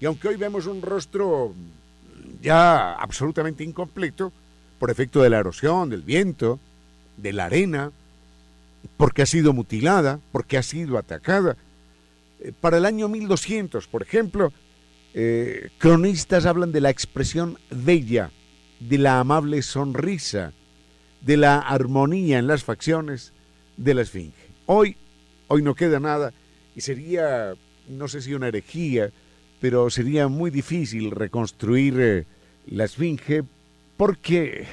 [0.00, 1.54] Y aunque hoy vemos un rostro
[2.42, 4.32] ya absolutamente incompleto,
[4.80, 6.58] por efecto de la erosión, del viento,
[7.16, 7.92] de la arena,
[8.96, 11.56] porque ha sido mutilada, porque ha sido atacada.
[12.40, 14.52] Eh, para el año 1200, por ejemplo,
[15.14, 18.30] eh, cronistas hablan de la expresión bella,
[18.80, 20.52] de la amable sonrisa,
[21.20, 23.32] de la armonía en las facciones
[23.76, 24.34] de la Esfinge.
[24.66, 24.96] Hoy,
[25.48, 26.32] hoy no queda nada
[26.76, 27.54] y sería,
[27.88, 29.10] no sé si una herejía,
[29.60, 32.26] pero sería muy difícil reconstruir eh,
[32.66, 33.44] la Esfinge
[33.96, 34.66] porque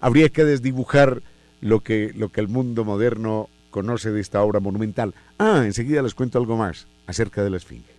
[0.00, 1.22] habría que desdibujar
[1.60, 5.14] lo que, lo que el mundo moderno conoce de esta obra monumental.
[5.38, 7.94] Ah, enseguida les cuento algo más acerca de la Esfinge.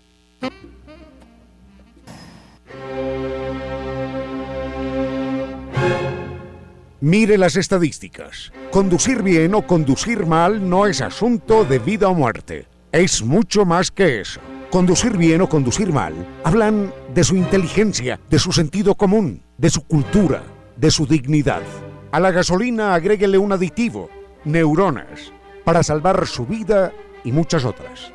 [6.99, 8.51] Mire las estadísticas.
[8.71, 12.65] Conducir bien o conducir mal no es asunto de vida o muerte.
[12.91, 14.41] Es mucho más que eso.
[14.71, 19.81] Conducir bien o conducir mal hablan de su inteligencia, de su sentido común de su
[19.81, 20.43] cultura,
[20.75, 21.63] de su dignidad.
[22.09, 24.09] A la gasolina agréguele un aditivo,
[24.45, 25.33] neuronas,
[25.65, 26.93] para salvar su vida
[27.25, 28.13] y muchas otras.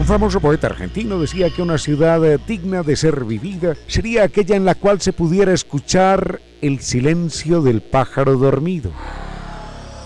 [0.00, 4.64] Un famoso poeta argentino decía que una ciudad digna de ser vivida sería aquella en
[4.64, 8.90] la cual se pudiera escuchar el silencio del pájaro dormido.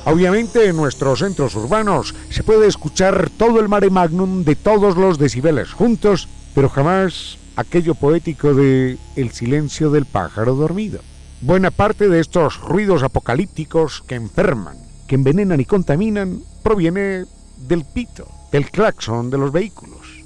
[0.06, 5.18] Obviamente en nuestros centros urbanos se puede escuchar todo el mare magnum de todos los
[5.18, 11.00] decibeles juntos, pero jamás aquello poético de el silencio del pájaro dormido.
[11.40, 14.76] Buena parte de estos ruidos apocalípticos que enferman,
[15.07, 17.24] que envenenan y contaminan, proviene
[17.68, 20.24] del pito, del claxon de los vehículos.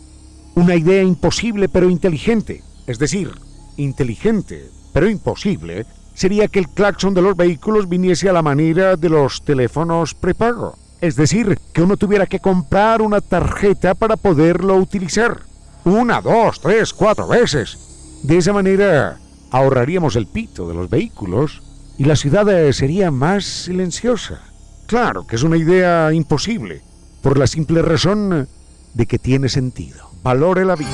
[0.54, 3.30] Una idea imposible pero inteligente, es decir,
[3.76, 9.08] inteligente pero imposible, sería que el claxon de los vehículos viniese a la manera de
[9.08, 10.76] los teléfonos prepago.
[11.00, 15.47] Es decir, que uno tuviera que comprar una tarjeta para poderlo utilizar.
[15.84, 18.20] Una, dos, tres, cuatro veces.
[18.22, 19.18] De esa manera
[19.50, 21.62] ahorraríamos el pito de los vehículos
[21.96, 24.42] y la ciudad eh, sería más silenciosa.
[24.86, 26.82] Claro que es una idea imposible,
[27.22, 28.48] por la simple razón
[28.94, 30.10] de que tiene sentido.
[30.22, 30.88] Valore la vida.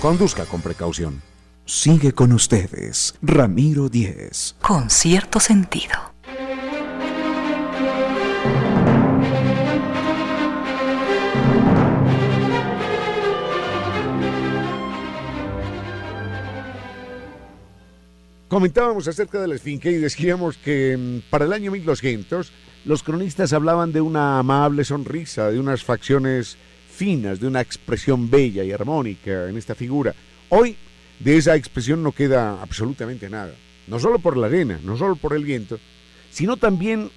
[0.00, 1.22] Conduzca con precaución.
[1.64, 4.56] Sigue con ustedes, Ramiro Díez.
[4.60, 6.09] Con cierto sentido.
[18.50, 22.50] Comentábamos acerca de la Esfinge y decíamos que mm, para el año 1200
[22.84, 26.56] los cronistas hablaban de una amable sonrisa, de unas facciones
[26.90, 30.16] finas, de una expresión bella y armónica en esta figura.
[30.48, 30.76] Hoy
[31.20, 33.54] de esa expresión no queda absolutamente nada.
[33.86, 35.78] No solo por la arena, no solo por el viento,
[36.32, 37.08] sino también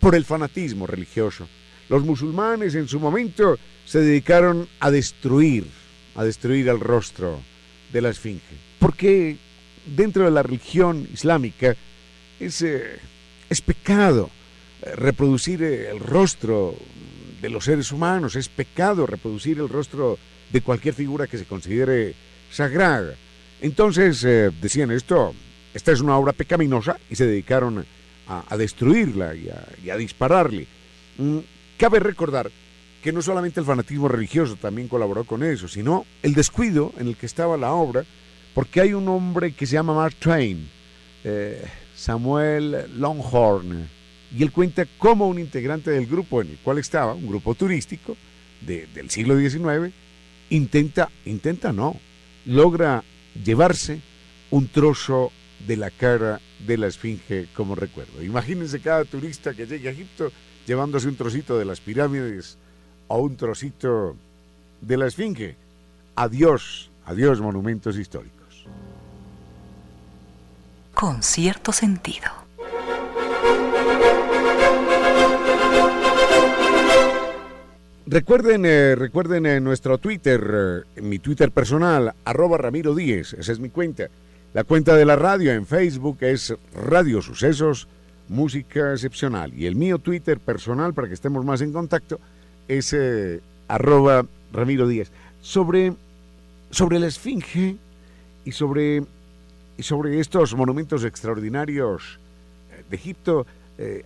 [0.00, 1.46] por el fanatismo religioso.
[1.90, 5.66] Los musulmanes en su momento se dedicaron a destruir,
[6.14, 7.38] a destruir el rostro
[7.92, 8.56] de la esfinge.
[8.78, 9.36] Porque
[9.94, 11.76] dentro de la religión islámica
[12.40, 12.98] es, eh,
[13.48, 14.30] es pecado
[14.82, 16.74] eh, reproducir eh, el rostro
[17.40, 20.18] de los seres humanos, es pecado reproducir el rostro
[20.52, 22.14] de cualquier figura que se considere
[22.50, 23.14] sagrada.
[23.60, 24.22] Entonces
[24.60, 25.34] decían esto,
[25.74, 27.84] esta es una obra pecaminosa y se dedicaron
[28.28, 30.66] a, destruirla y a, dispararle.
[31.18, 31.38] Mm,
[31.76, 32.50] cabe recordar
[33.02, 37.16] que no solamente el fanatismo religioso también colaboró con eso, sino el descuido en el
[37.16, 38.04] que estaba la obra,
[38.54, 40.68] porque hay un hombre que se llama Mark Twain,
[41.24, 43.88] eh, Samuel Longhorn,
[44.36, 48.16] y él cuenta cómo un integrante del grupo en el cual estaba, un grupo turístico
[48.60, 49.94] del siglo XIX,
[50.50, 51.96] intenta, intenta no,
[52.44, 53.04] logra
[53.44, 54.00] llevarse
[54.50, 55.30] un trozo
[55.66, 58.22] de la cara de la esfinge como recuerdo.
[58.22, 60.30] Imagínense cada turista que llegue a Egipto
[60.66, 62.58] llevándose un trocito de las pirámides
[63.08, 64.16] o un trocito
[64.80, 65.56] de la esfinge.
[66.14, 68.37] Adiós, adiós monumentos históricos.
[71.00, 72.26] Con cierto sentido.
[78.04, 83.60] Recuerden, eh, recuerden en nuestro Twitter, eh, mi Twitter personal, arroba Ramiro Díez, esa es
[83.60, 84.08] mi cuenta.
[84.54, 87.86] La cuenta de la radio en Facebook es Radio Sucesos,
[88.28, 89.54] Música Excepcional.
[89.54, 92.18] Y el mío Twitter personal, para que estemos más en contacto,
[92.66, 95.12] es eh, arroba Ramiro Díez.
[95.42, 95.92] Sobre,
[96.72, 97.76] sobre la Esfinge
[98.44, 99.04] y sobre,
[99.80, 102.18] sobre estos monumentos extraordinarios
[102.88, 103.46] de Egipto,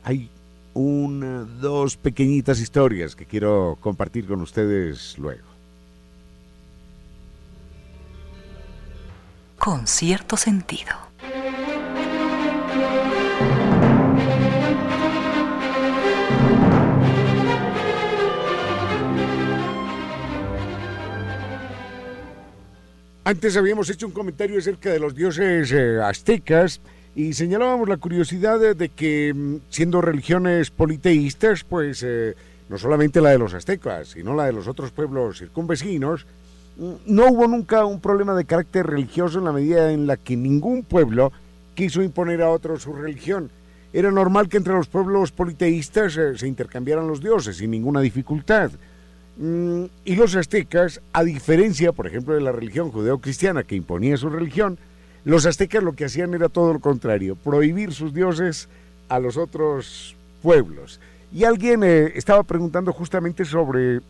[0.02, 0.28] hay
[0.74, 5.46] una, dos pequeñitas historias que quiero compartir con ustedes luego.
[9.58, 11.11] Con cierto sentido.
[23.24, 26.80] Antes habíamos hecho un comentario acerca de los dioses eh, aztecas
[27.14, 32.34] y señalábamos la curiosidad de, que, mm, siendo religiones politeístas, pues eh,
[32.68, 36.26] no solamente la de los aztecas, sino la de los otros pueblos circunvecinos,
[36.78, 40.36] mm, no hubo nunca un problema de carácter religioso en la medida en la que
[40.36, 41.30] ningún pueblo
[41.76, 43.52] quiso imponer a otro su religión.
[43.92, 48.72] Era normal que entre los pueblos politeístas eh, se intercambiaran los dioses sin ninguna dificultad.
[49.36, 54.28] Mm, y los aztecas, a diferencia, por ejemplo, de la religión judeocristiana que imponía su
[54.28, 54.78] religión,
[55.24, 58.68] los aztecas lo que hacían era todo lo contrario, prohibir sus dioses
[59.08, 61.00] a los otros pueblos.
[61.32, 64.00] Y alguien eh, estaba preguntando justamente sobre,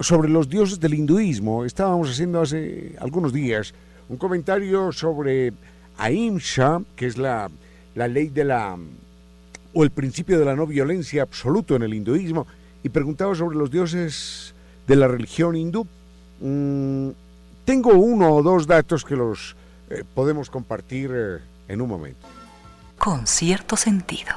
[0.00, 1.64] sobre los dioses del hinduismo.
[1.64, 3.72] Estábamos haciendo hace algunos días
[4.08, 5.52] un comentario sobre
[5.96, 7.50] Ahimsa, que es la,
[7.94, 8.76] la ley de la
[9.74, 12.46] o el principio de la no violencia absoluto en el hinduismo,
[12.82, 14.54] y preguntaba sobre los dioses
[14.86, 15.86] de la religión hindú.
[16.40, 17.10] Mm,
[17.64, 19.54] tengo uno o dos datos que los
[19.90, 22.26] eh, podemos compartir eh, en un momento.
[22.98, 24.34] Con cierto sentido.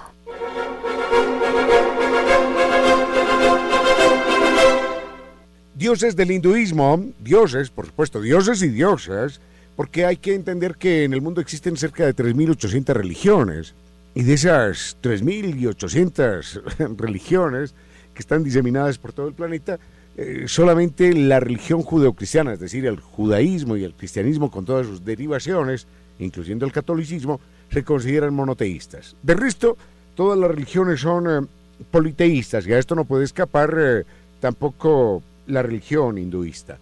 [5.74, 9.42] Dioses del hinduismo, dioses, por supuesto, dioses y diosas,
[9.76, 13.74] porque hay que entender que en el mundo existen cerca de 3.800 religiones,
[14.16, 17.76] y de esas 3.800 religiones
[18.16, 19.78] que están diseminadas por todo el planeta,
[20.18, 25.04] eh, solamente la religión judeocristiana, es decir, el judaísmo y el cristianismo con todas sus
[25.04, 25.86] derivaciones,
[26.20, 29.16] incluyendo el catolicismo, se consideran monoteístas.
[29.22, 29.78] De resto,
[30.16, 31.48] todas las religiones son eh,
[31.92, 34.04] politeístas y a esto no puede escapar eh,
[34.40, 36.78] tampoco la religión hinduista.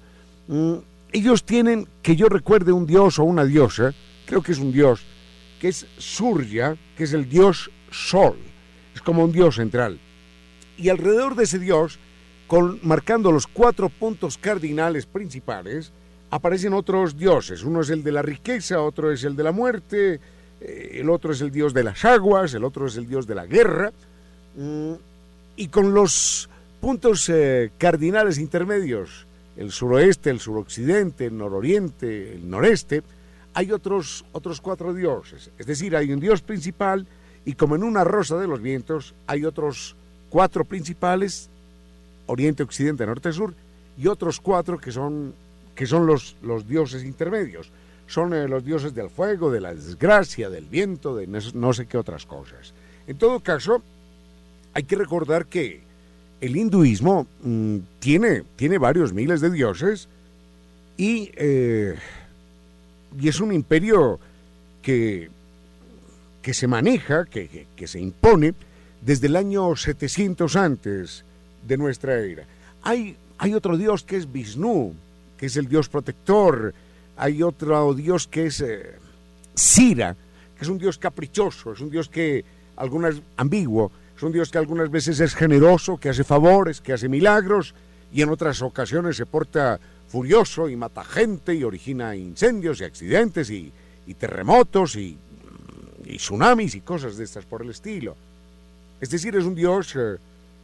[0.48, 0.76] Mm,
[1.12, 3.94] ellos tienen, que yo recuerde, un dios o una diosa,
[4.28, 5.04] creo que es un dios,
[5.60, 8.36] que es Surya, que es el dios sol,
[8.94, 10.00] es como un dios central.
[10.78, 12.00] Y alrededor de ese dios,
[12.82, 15.92] marcando los cuatro puntos cardinales principales,
[16.30, 17.64] aparecen otros dioses.
[17.64, 20.20] Uno es el de la riqueza, otro es el de la muerte,
[20.62, 23.36] eh, el otro es el dios de las aguas, el otro es el dios de
[23.36, 23.92] la guerra.
[24.56, 24.94] Mm,
[25.56, 26.50] y con los
[26.82, 33.04] puntos eh, cardinales intermedios, el suroeste, el suroccidente, el nororiente, el noreste,
[33.54, 35.52] hay otros, otros cuatro dioses.
[35.58, 37.06] Es decir, hay un dios principal
[37.46, 39.96] y como en una rosa de los vientos, hay otros
[40.34, 41.48] cuatro principales,
[42.26, 43.54] oriente, occidente, norte, sur,
[44.00, 45.32] y otros cuatro que son,
[45.76, 46.36] que son los,
[46.68, 47.70] dioses intermedios.
[48.08, 52.00] Son eh, los dioses del fuego, de la desgracia, del viento, de no sé qué
[52.00, 52.74] otras cosas.
[53.06, 53.84] En todo caso,
[54.74, 55.82] hay que recordar que
[56.42, 60.08] el hinduismo mm, tiene, tiene varios miles de dioses
[60.98, 61.94] y, eh,
[63.22, 64.20] y es un imperio
[64.82, 65.30] que,
[66.42, 68.56] que se maneja, que, se impone
[69.06, 71.24] desde el año 700 antes
[71.68, 72.46] de nuestra era.
[72.84, 74.94] Hay, hay otro dios que es Vishnu,
[75.38, 76.74] que es el dios protector.
[77.18, 78.96] Hay otro dios que es eh,
[79.56, 80.16] Sira,
[80.58, 82.44] que es un dios caprichoso, es un dios que,
[82.76, 87.10] algunas ambiguo, es un Dios que algunas veces es generoso, que hace favores, que hace
[87.10, 87.74] milagros
[88.14, 93.50] y en otras ocasiones se porta furioso y mata gente y origina incendios y accidentes
[93.50, 93.72] y,
[94.18, 95.18] terremotos y,
[96.06, 98.16] tsunamis y cosas de estas por el estilo.
[99.04, 99.98] Es decir, es un Dios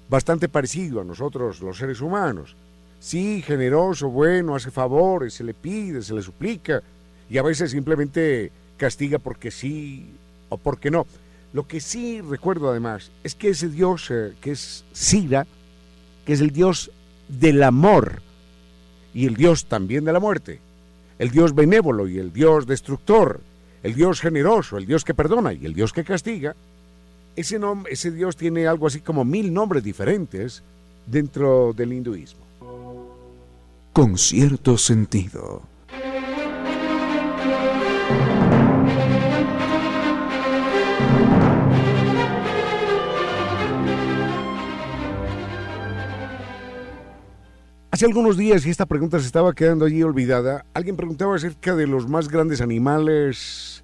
[0.10, 2.56] bastante parecido a nosotros los seres humanos.
[2.98, 6.82] Sí, generoso, bueno, hace favores, se le pide, se le suplica
[7.30, 10.06] y a veces simplemente castiga porque sí
[10.48, 11.06] o porque no.
[11.52, 15.46] Lo que sí recuerdo además es que ese dios que es Sira,
[16.26, 16.92] que es el dios
[17.28, 18.22] del amor
[19.14, 20.62] y el dios también de la muerte,
[21.18, 23.42] el dios benévolo y el dios destructor,
[23.84, 26.56] el dios generoso, el dios que perdona y el dios que castiga,
[27.40, 30.62] ese, nombre, ese dios tiene algo así como mil nombres diferentes
[31.06, 32.42] dentro del hinduismo.
[33.94, 35.62] Con cierto sentido.
[47.92, 51.88] Hace algunos días, y esta pregunta se estaba quedando allí olvidada, alguien preguntaba acerca de
[51.88, 53.84] los más grandes animales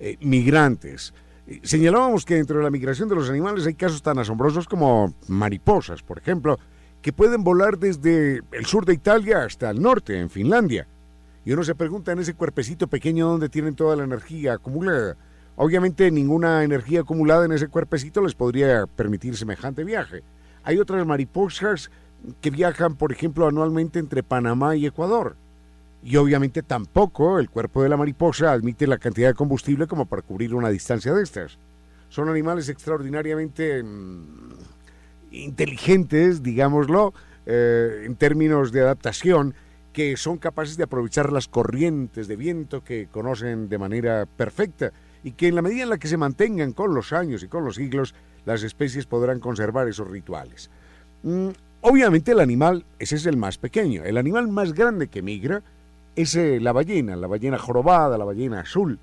[0.00, 1.12] eh, migrantes.
[1.62, 6.02] Señalábamos que dentro de la migración de los animales hay casos tan asombrosos como mariposas,
[6.02, 6.58] por ejemplo,
[7.02, 10.86] que pueden volar desde el sur de Italia hasta el norte, en Finlandia.
[11.44, 15.16] Y uno se pregunta en ese cuerpecito pequeño donde tienen toda la energía acumulada.
[15.56, 20.22] Obviamente ninguna energía acumulada en ese cuerpecito les podría permitir semejante viaje.
[20.62, 21.90] Hay otras mariposas
[22.40, 25.36] que viajan, por ejemplo, anualmente entre Panamá y Ecuador.
[26.02, 30.22] Y obviamente tampoco el cuerpo de la mariposa admite la cantidad de combustible como para
[30.22, 31.58] cubrir una distancia de estas.
[32.08, 34.50] Son animales extraordinariamente mm,
[35.30, 37.14] inteligentes, digámoslo,
[37.46, 39.54] eh, en términos de adaptación,
[39.92, 44.92] que son capaces de aprovechar las corrientes de viento que conocen de manera perfecta
[45.22, 47.64] y que en la medida en la que se mantengan con los años y con
[47.64, 50.70] los siglos, las especies podrán conservar esos rituales.
[51.22, 51.50] Mm,
[51.84, 54.04] Obviamente el animal, ese es el más pequeño.
[54.04, 55.64] El animal más grande que migra
[56.16, 58.98] es eh, la ballena, la ballena jorobada, la ballena azul,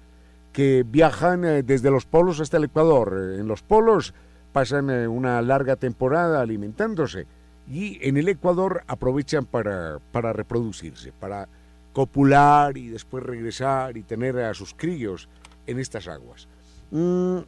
[0.54, 3.36] que viajan eh, desde los polos hasta el Ecuador.
[3.40, 4.14] En los polos
[4.52, 7.26] pasan eh, una larga temporada alimentándose
[7.70, 11.48] y en el Ecuador aprovechan para, para reproducirse, para
[11.94, 15.30] copular y después regresar y tener a sus críos
[15.68, 16.48] en estas aguas.
[16.92, 17.40] Mm,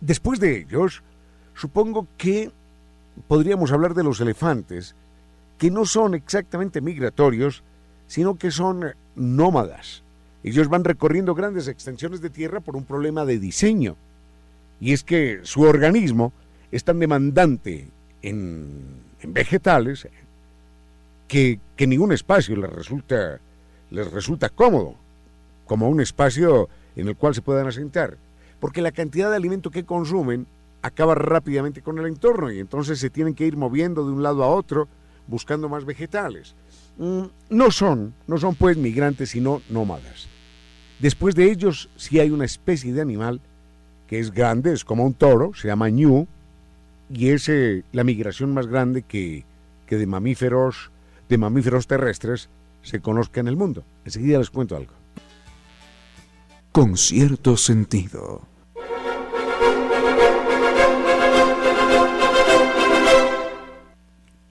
[0.00, 1.02] después de ellos,
[1.54, 2.50] supongo que
[3.26, 4.94] podríamos hablar de los elefantes,
[5.58, 7.62] que no son exactamente migratorios,
[8.08, 10.02] sino que son nómadas.
[10.42, 13.96] Ellos van recorriendo grandes extensiones de tierra por un problema de diseño.
[14.80, 16.32] Y es que su organismo
[16.72, 17.86] es tan demandante
[18.22, 18.66] en,
[19.22, 20.08] vegetales
[21.26, 23.40] que, que, ningún espacio les resulta
[23.90, 24.94] les resulta cómodo,
[25.66, 28.16] como un espacio en el cual se puedan asentar,
[28.60, 30.46] porque la cantidad de alimento que consumen
[30.82, 34.44] acaba rápidamente con el entorno y entonces se tienen que ir moviendo de un lado
[34.44, 34.88] a otro
[35.26, 36.54] buscando más vegetales.
[36.98, 40.28] Mm, no son, no son pues migrantes, sino nómadas.
[40.98, 43.40] Después de ellos sí hay una especie de animal
[44.08, 46.26] que es grande, es como un toro, se llama ñu,
[47.12, 49.44] y es eh, la migración más grande que,
[49.86, 50.90] que de mamíferos,
[51.28, 52.48] de mamíferos terrestres
[52.82, 53.84] se conozca en el mundo.
[54.04, 54.92] Enseguida les cuento algo.
[56.72, 58.42] Con cierto sentido.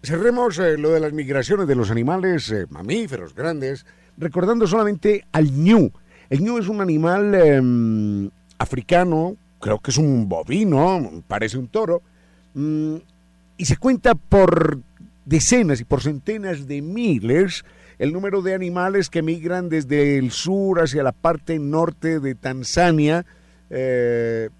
[0.07, 3.85] Cerremos eh, lo de las migraciones de los animales eh, mamíferos grandes,
[4.17, 5.91] recordando solamente al ñu.
[6.29, 12.01] El ñu es un animal em, africano, creo que es un bovino, parece un toro,
[12.53, 12.95] mm,
[13.57, 14.79] y se cuenta por
[15.25, 17.65] decenas y por centenas de miles
[17.99, 23.25] el número de animales que migran desde el sur hacia la parte norte de Tanzania,
[23.69, 24.51] eh,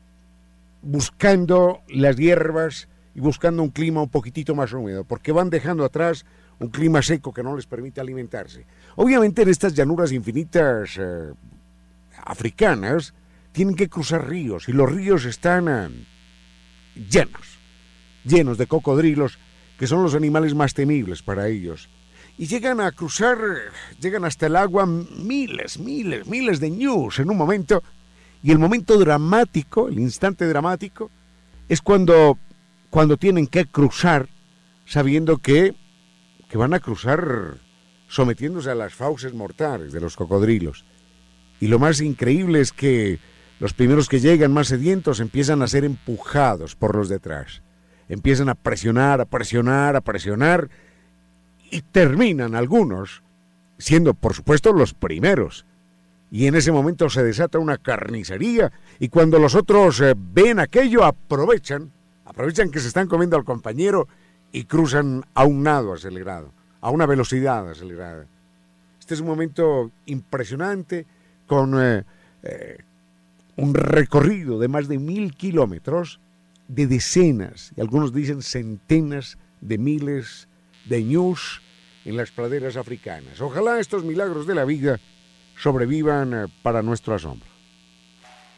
[0.82, 6.24] buscando las hierbas y buscando un clima un poquitito más húmedo, porque van dejando atrás
[6.60, 8.68] un clima seco que no les permite alimentarse.
[8.96, 11.34] Obviamente en estas llanuras infinitas eh,
[12.24, 13.16] africanas
[13.52, 16.06] tienen que cruzar ríos y los ríos están eh,
[17.10, 17.58] llenos,
[18.24, 19.40] llenos de cocodrilos,
[19.80, 21.90] que son los animales más temibles para ellos.
[22.38, 23.40] Y llegan a cruzar,
[24.00, 27.82] llegan hasta el agua miles, miles, miles de ñus en un momento.
[28.44, 31.10] Y el momento dramático, el instante dramático,
[31.68, 32.38] es cuando
[32.90, 34.30] cuando tienen que cruzar
[34.86, 35.76] sabiendo que,
[36.50, 37.58] que van a cruzar
[38.08, 40.86] sometiéndose a las fauces mortales de los cocodrilos.
[41.60, 43.20] Y lo más increíble es que
[43.60, 47.62] los primeros que llegan más sedientos empiezan a ser empujados por los detrás.
[48.08, 50.70] Empiezan a presionar, a presionar, a presionar
[51.70, 53.24] y terminan algunos
[53.78, 55.66] siendo por supuesto los primeros.
[56.32, 61.04] Y en ese momento se desata una carnicería y cuando los otros eh, ven aquello
[61.04, 61.92] aprovechan
[62.38, 64.08] Aprovechan que se están comiendo al compañero
[64.52, 68.28] y cruzan a un nado acelerado, a una velocidad acelerada.
[69.00, 71.08] Este es un momento impresionante
[71.48, 72.04] con eh,
[72.44, 72.78] eh,
[73.56, 76.20] un recorrido de más de mil kilómetros
[76.68, 80.48] de decenas, y algunos dicen centenas de miles
[80.86, 81.64] de ñus
[82.06, 83.42] en las praderas africanas.
[83.42, 85.00] Ojalá estos milagros de la vida
[85.58, 87.57] sobrevivan eh, para nuestro asombro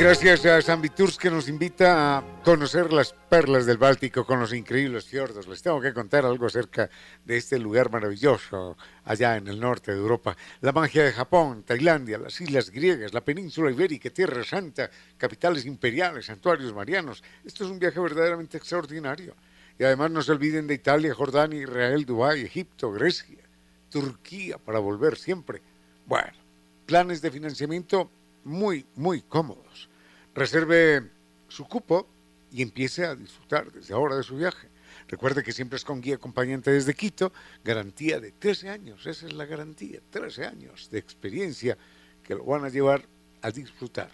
[0.00, 4.54] Gracias a San Viturs que nos invita a conocer las perlas del Báltico con los
[4.54, 5.46] increíbles fiordos.
[5.46, 6.88] Les tengo que contar algo acerca
[7.22, 10.34] de este lugar maravilloso allá en el norte de Europa.
[10.62, 16.24] La magia de Japón, Tailandia, las islas griegas, la península ibérica, Tierra Santa, capitales imperiales,
[16.24, 17.22] santuarios marianos.
[17.44, 19.36] Esto es un viaje verdaderamente extraordinario.
[19.78, 23.44] Y además no se olviden de Italia, Jordania, Israel, Dubái, Egipto, Grecia,
[23.90, 25.60] Turquía para volver siempre.
[26.06, 26.38] Bueno,
[26.86, 28.10] planes de financiamiento
[28.44, 29.89] muy, muy cómodos
[30.34, 31.08] reserve
[31.48, 32.06] su cupo
[32.52, 34.68] y empiece a disfrutar desde ahora de su viaje.
[35.08, 37.32] Recuerde que siempre es con guía acompañante desde Quito,
[37.64, 41.76] garantía de 13 años, esa es la garantía, 13 años de experiencia
[42.22, 43.04] que lo van a llevar
[43.42, 44.10] a disfrutar.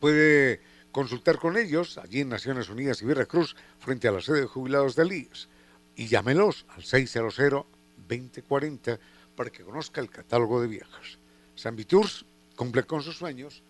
[0.00, 0.60] Puede
[0.90, 4.96] consultar con ellos allí en Naciones Unidas y Veracruz, frente a la sede de jubilados
[4.96, 5.48] de IES,
[5.96, 8.98] y llámelos al 600-2040
[9.36, 11.18] para que conozca el catálogo de viajes.
[11.54, 12.24] San Viturs
[12.56, 13.62] cumple con sus sueños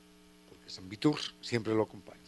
[0.66, 2.20] San Vitur siempre lo acompaña.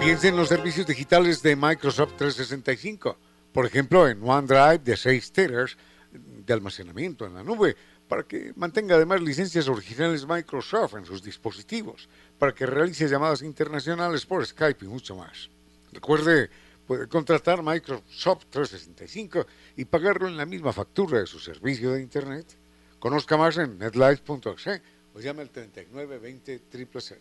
[0.00, 3.16] Piense en los servicios digitales de Microsoft 365,
[3.52, 5.76] por ejemplo en OneDrive de 6 teras
[6.10, 7.76] de almacenamiento en la nube,
[8.08, 14.26] para que mantenga además licencias originales Microsoft en sus dispositivos, para que realice llamadas internacionales
[14.26, 15.48] por Skype y mucho más.
[15.92, 16.50] Recuerde
[16.90, 22.58] puede contratar Microsoft 365 y pagarlo en la misma factura de su servicio de Internet.
[22.98, 24.82] Conozca más en netlife.exe
[25.14, 27.20] o llame al 3920 000.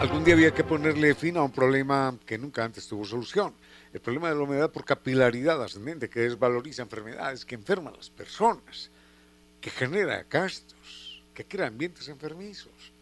[0.00, 3.54] Algún día había que ponerle fin a un problema que nunca antes tuvo solución.
[3.92, 8.10] El problema de la humedad por capilaridad ascendente que desvaloriza enfermedades, que enferma a las
[8.10, 8.90] personas,
[9.60, 12.95] que genera gastos, que crea ambientes enfermizos.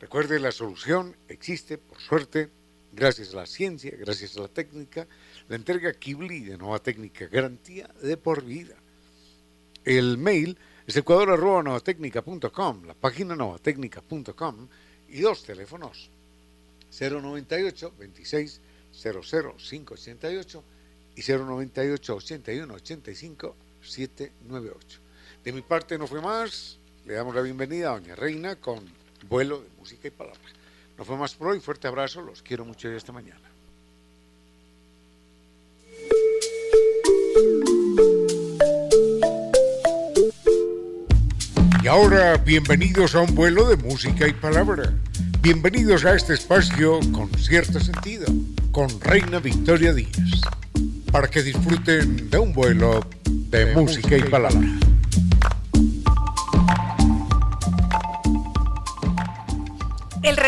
[0.00, 2.50] Recuerde, la solución existe, por suerte,
[2.92, 5.06] gracias a la ciencia, gracias a la técnica.
[5.48, 8.76] La entrega Kibli de Nueva Técnica, garantía de por vida.
[9.84, 14.68] El mail es ecuador.novatecnica.com, la página novatecnica.com
[15.08, 16.10] y dos teléfonos
[16.98, 18.60] 098 26
[18.92, 20.64] 00 588
[21.16, 25.00] y 098 81 85 798.
[25.44, 26.78] De mi parte no fue más.
[27.04, 28.84] Le damos la bienvenida a Doña Reina con
[29.28, 30.52] vuelo de música y palabras.
[30.98, 31.60] No fue más por hoy.
[31.60, 32.22] Fuerte abrazo.
[32.22, 33.40] Los quiero mucho y hasta mañana.
[41.82, 44.92] Y ahora, bienvenidos a un vuelo de música y palabra.
[45.40, 48.26] Bienvenidos a este espacio con cierto sentido,
[48.72, 50.40] con Reina Victoria Díaz,
[51.12, 54.60] para que disfruten de un vuelo de, música, y palabra.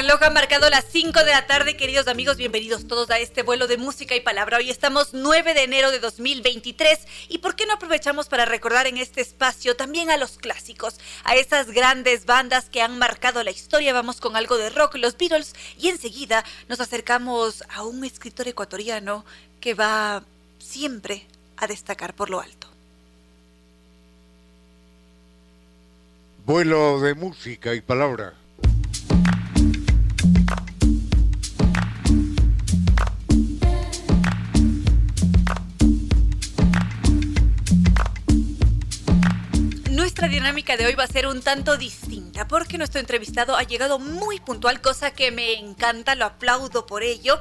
[0.08, 3.66] Reloj ha marcado las 5 de la tarde, queridos amigos, bienvenidos todos a este vuelo
[3.66, 4.56] de música y palabra.
[4.56, 8.96] Hoy estamos 9 de enero de 2023 y ¿por qué no aprovechamos para recordar en
[8.96, 13.92] este espacio también a los clásicos, a esas grandes bandas que han marcado la historia?
[13.92, 19.26] Vamos con algo de rock, los Beatles, y enseguida nos acercamos a un escritor ecuatoriano
[19.60, 20.22] que va
[20.58, 21.26] siempre
[21.58, 22.66] a destacar por lo alto.
[26.46, 28.47] Vuelo de música y palabra.
[40.18, 44.00] Nuestra dinámica de hoy va a ser un tanto distinta porque nuestro entrevistado ha llegado
[44.00, 47.40] muy puntual, cosa que me encanta, lo aplaudo por ello.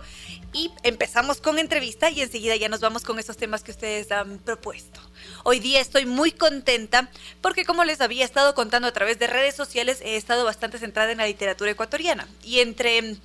[0.53, 4.38] Y empezamos con entrevista y enseguida ya nos vamos con esos temas que ustedes han
[4.38, 4.99] propuesto.
[5.43, 7.09] Hoy día estoy muy contenta
[7.41, 11.11] porque como les había estado contando a través de redes sociales, he estado bastante centrada
[11.11, 12.28] en la literatura ecuatoriana.
[12.43, 13.17] Y entre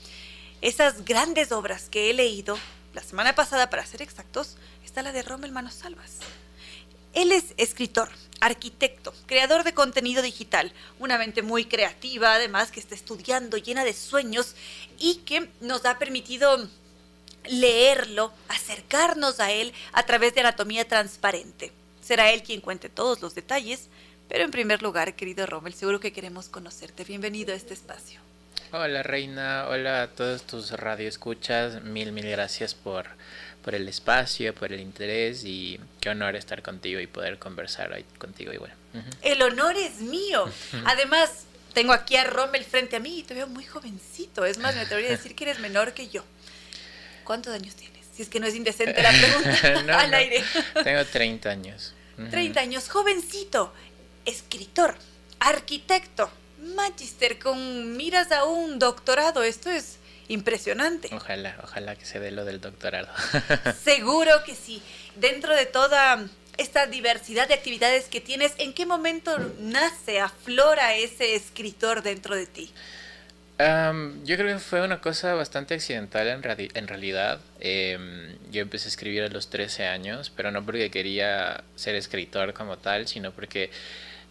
[0.62, 2.57] esas grandes obras que he leído,
[2.94, 6.20] la semana pasada para ser exactos, está la de Rommel Manos Salvas.
[7.12, 8.09] Él es escritor,
[8.43, 13.95] arquitecto, creador de contenido digital, una mente muy creativa, además que está estudiando, llena de
[13.95, 14.57] sueños
[14.99, 16.68] y que nos ha permitido
[17.49, 21.70] leerlo, acercarnos a él a través de Anatomía Transparente.
[22.03, 23.88] Será él quien cuente todos los detalles,
[24.28, 27.05] pero en primer lugar, querido Rommel, seguro que queremos conocerte.
[27.05, 28.20] Bienvenido a este espacio.
[28.72, 33.07] Hola Reina, hola a todos tus radioescuchas, mil, mil gracias por
[33.62, 38.04] por el espacio, por el interés y qué honor estar contigo y poder conversar hoy
[38.18, 38.72] contigo igual.
[39.22, 40.44] El honor es mío.
[40.84, 44.44] Además, tengo aquí a Rommel frente a mí y te veo muy jovencito.
[44.44, 46.24] Es más, me atrevería a decir que eres menor que yo.
[47.24, 48.04] ¿Cuántos años tienes?
[48.14, 50.44] Si es que no es indecente la pregunta al aire.
[50.82, 51.94] Tengo 30 años.
[52.30, 53.72] 30 años, jovencito,
[54.26, 54.96] escritor,
[55.40, 56.30] arquitecto,
[56.76, 59.42] magister con miras a un doctorado.
[59.42, 59.96] Esto es
[60.29, 61.09] impresionante.
[61.12, 63.09] Ojalá, ojalá que se dé lo del doctorado.
[63.83, 64.83] Seguro que sí.
[65.16, 66.27] Dentro de toda
[66.59, 72.47] esta diversidad de actividades que tienes, ¿en qué momento nace, aflora ese escritor dentro de
[72.47, 72.73] ti?
[74.25, 76.43] yo creo que fue una cosa bastante accidental en,
[76.75, 77.41] en realidad.
[77.61, 82.55] Em, yo empecé a escribir a los 13 años, pero no porque quería ser escritor
[82.55, 83.70] como tal, sino porque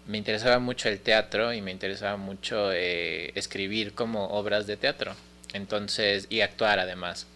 [0.05, 5.15] me interesaba mucho el teatro y me interesaba mucho eh, escribir como obras de teatro.
[5.53, 7.27] Entonces, y actuar además.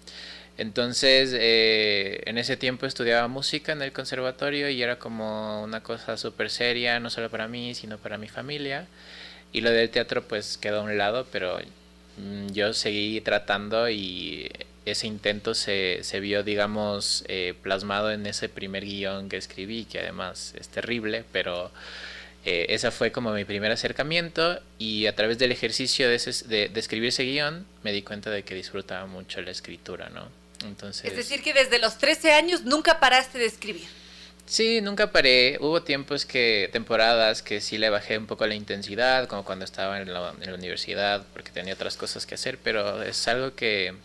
[0.57, 6.16] Entonces, eh, en ese tiempo estudiaba música en el conservatorio y era como una cosa
[6.18, 8.88] súper seria, no solo para mí, sino para mi familia.
[9.51, 11.59] Y lo del teatro pues quedó a un lado, pero
[12.18, 14.49] mm, yo seguí tratando y
[14.86, 19.99] ese intento se, se vio, digamos, eh, plasmado en ese primer guion que escribí, que
[19.99, 21.72] además es terrible, pero
[22.45, 27.09] eh, ese fue como mi primer acercamiento y a través del ejercicio de, de, escribir
[27.09, 30.29] ese guion me di cuenta de que disfrutaba mucho la escritura, ¿no?
[30.63, 33.87] Entonces, es decir, que desde los 13 años nunca paraste de escribir.
[34.45, 35.57] Sí, nunca paré.
[35.59, 39.99] Hubo tiempos que, temporadas que sí le bajé un poco la intensidad, como cuando estaba
[39.99, 43.95] en la, en la universidad, porque tenía otras cosas que hacer, pero es algo que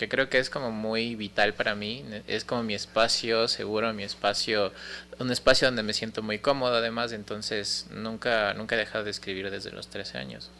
[0.00, 2.02] que creo que es como muy vital para mí.
[2.26, 4.72] Es como mi espacio seguro, mi espacio,
[5.18, 9.50] un espacio donde me siento muy cómodo además, entonces nunca, nunca he dejado de escribir
[9.50, 10.50] desde los 13 años.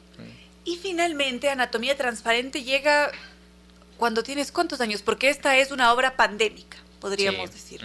[0.67, 3.11] Y finalmente, Anatomía Transparente llega
[3.97, 7.81] cuando tienes cuántos años, porque esta es una obra pandémica, podríamos decir.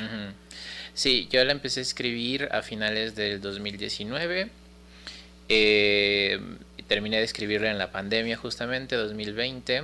[0.94, 4.50] Sí, yo la empecé a escribir a finales del 2019.
[5.48, 6.38] Eh,
[6.88, 9.84] terminé de escribirla en la pandemia justamente, 2020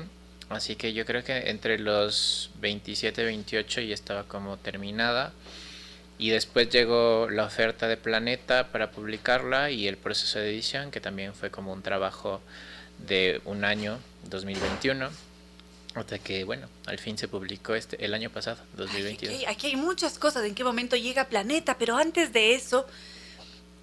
[0.52, 5.34] Así que yo creo que entre los 27 y 28 ya estaba como terminada.
[6.18, 11.02] Y después llegó la oferta de Planeta para publicarla y el proceso de edición, que
[11.02, 12.42] también fue como un trabajo
[13.00, 13.98] de un año,
[14.30, 15.10] 2021.
[15.96, 19.36] Hasta que, bueno, al fin se publicó este el año pasado, 2022.
[19.36, 22.86] aquí, aquí, hay muchas cosas, en qué momento llega Planeta, pero antes de eso,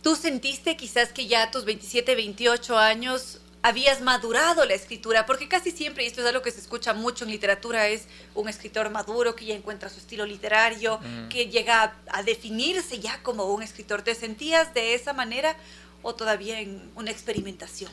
[0.03, 5.27] ¿tú sentiste quizás que ya a tus 27, 28 años habías madurado la escritura?
[5.27, 8.49] Porque casi siempre, y esto es algo que se escucha mucho en literatura, es un
[8.49, 13.45] escritor maduro que ya encuentra su estilo literario, que llega a, a definirse ya como
[13.53, 14.03] un escritor.
[14.03, 15.57] ¿Te sentías de esa manera
[16.03, 17.91] o todavía en una experimentación?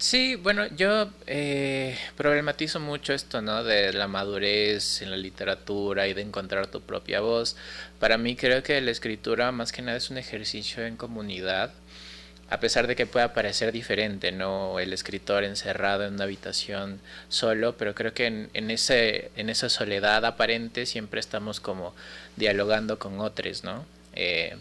[0.00, 3.62] Sí, bueno, yo eh, problematizo mucho esto, ¿no?
[3.64, 7.54] De la madurez en la literatura y de encontrar tu propia voz.
[7.98, 11.74] Para mí creo que la escritura más que nada es un ejercicio en comunidad,
[12.50, 14.80] a pesar de que pueda parecer diferente, ¿no?
[14.80, 19.68] El escritor encerrado en una habitación solo, pero creo que en, en, ese, en esa
[19.68, 21.94] soledad aparente siempre estamos como
[22.36, 23.86] dialogando con otros, ¿no?
[24.14, 24.56] Eh,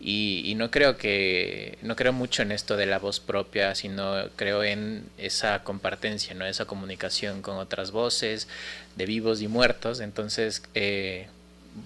[0.00, 4.62] y, no creo que no creo mucho en esto de la voz propia sino creo
[4.62, 8.46] en esa compartencia no esa comunicación con otras voces
[8.96, 11.28] de vivos y muertos entonces eh,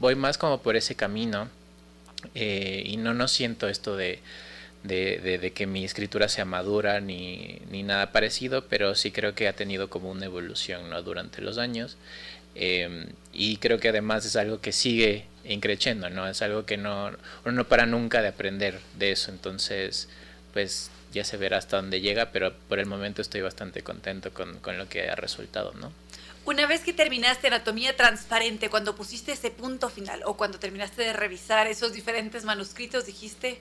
[0.01, 1.49] voy más como por ese camino
[2.35, 4.21] eh, y no no siento esto de,
[4.89, 9.53] de, que mi escritura sea madura ni, ni, nada parecido pero sí creo que ha
[9.53, 11.97] tenido como una evolución no durante los años
[12.55, 16.29] eh, y creo que además es algo que sigue increciendo, ¿no?
[16.29, 17.09] Es algo que no,
[17.45, 20.09] uno no para nunca de aprender de eso, entonces,
[20.53, 24.59] pues ya se verá hasta dónde llega, pero por el momento estoy bastante contento con,
[24.59, 25.93] con lo que ha resultado, ¿no?
[26.45, 31.13] Una vez que terminaste Anatomía Transparente, cuando pusiste ese punto final o cuando terminaste de
[31.13, 33.61] revisar esos diferentes manuscritos, dijiste,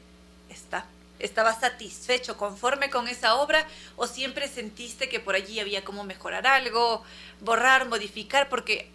[0.49, 0.85] está,
[1.19, 3.65] ¿Estabas satisfecho, conforme con esa obra
[3.95, 7.03] o siempre sentiste que por allí había como mejorar algo,
[7.41, 8.49] borrar, modificar?
[8.49, 8.89] Porque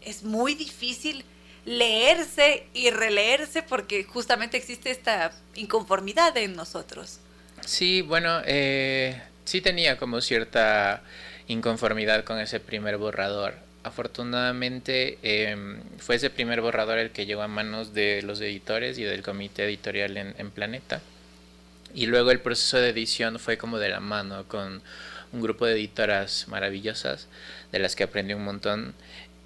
[0.00, 1.24] es muy difícil
[1.64, 7.20] leerse y releerse porque justamente existe esta inconformidad en nosotros.
[7.66, 11.02] Sí, bueno, eh, sí tenía como cierta
[11.46, 13.54] inconformidad con ese primer borrador.
[13.82, 19.04] Afortunadamente em, fue ese primer borrador el que llegó a manos de los editores y
[19.04, 21.00] del comité editorial en, en Planeta.
[21.94, 24.82] Y luego el proceso de edición fue como de la mano con
[25.32, 27.28] un grupo de editoras maravillosas
[27.72, 28.94] de las que aprendí un montón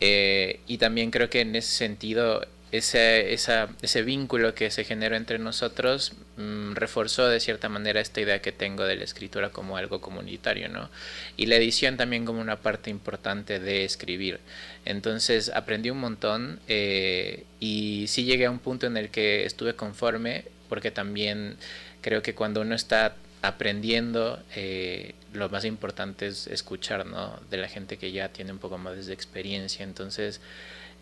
[0.04, 5.14] eh, y también creo que en ese sentido, ese, esa, ese vínculo que se generó
[5.14, 9.76] entre nosotros mm, reforzó de cierta manera esta idea que tengo de la escritura como
[9.76, 10.90] algo comunitario, ¿no?
[11.36, 14.40] Y la edición también como una parte importante de escribir.
[14.84, 19.76] Entonces aprendí un montón eh, y sí llegué a un punto en el que estuve
[19.76, 21.58] conforme porque también
[22.02, 27.40] creo que cuando uno está aprendiendo, eh, lo más importante es escuchar, ¿no?
[27.50, 29.84] De la gente que ya tiene un poco más de experiencia.
[29.84, 30.40] Entonces,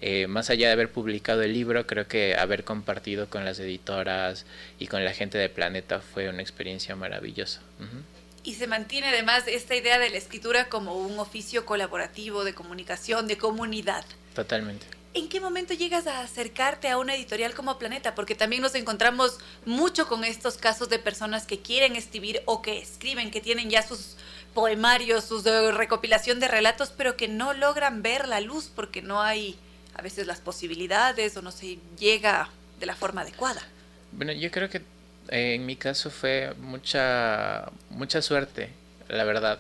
[0.01, 4.47] eh, más allá de haber publicado el libro, creo que haber compartido con las editoras
[4.79, 7.61] y con la gente de Planeta fue una experiencia maravillosa.
[8.43, 13.27] Y se mantiene además esta idea de la escritura como un oficio colaborativo, de comunicación,
[13.27, 14.05] de comunidad.
[14.35, 15.00] Totalmente.
[15.13, 18.15] ¿En qué momento llegas a acercarte a una editorial como Planeta?
[18.15, 22.79] Porque también nos encontramos mucho con estos casos de personas que quieren escribir o que
[22.79, 24.17] escriben, que tienen ya sus
[24.55, 25.43] poemarios, su
[25.73, 29.57] recopilación de relatos, pero que no logran ver la luz porque no hay
[29.95, 32.49] a veces las posibilidades o no se llega
[32.79, 33.63] de la forma adecuada.
[34.13, 34.79] Bueno, yo creo que
[35.29, 38.71] eh, en mi caso fue mucha mucha suerte,
[39.09, 39.59] la verdad.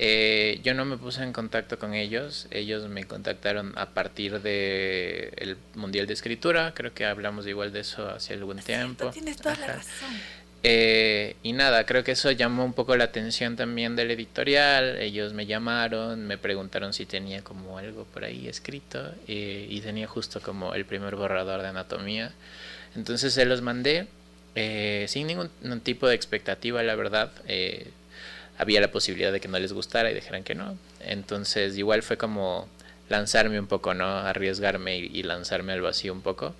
[0.00, 5.32] Eh, yo no me puse en contacto con ellos, ellos me contactaron a partir del
[5.36, 9.10] el Mundial de Escritura, creo que hablamos igual de eso hace algún tiempo.
[9.10, 10.14] Tienes toda la razón.
[10.62, 14.98] Eh, y nada, creo que eso llamó un poco la atención también del editorial.
[15.00, 20.06] Ellos me llamaron, me preguntaron si tenía como algo por ahí escrito eh, y tenía
[20.06, 22.32] justo como el primer borrador de anatomía.
[22.94, 24.06] Entonces se los mandé
[25.08, 27.30] sin ningún, ningún, tipo de expectativa, la verdad
[28.58, 30.76] había la posibilidad de que no les gustara y dijeran que no.
[31.00, 32.68] Entonces igual fue como
[33.08, 34.04] lanzarme un poco, ¿no?
[34.04, 36.54] Arriesgarme y, lanzarme al vacío un poco.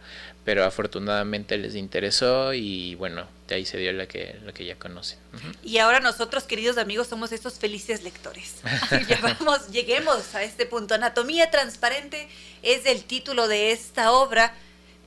[0.44, 4.76] Pero afortunadamente les interesó y bueno, de ahí se dio lo que, lo que ya
[4.76, 5.18] conocen.
[5.62, 8.55] Y ahora nosotros, queridos amigos, somos estos felices lectores.
[9.09, 10.94] ya vamos, lleguemos a este punto.
[10.94, 12.28] Anatomía transparente
[12.62, 14.55] es el título de esta obra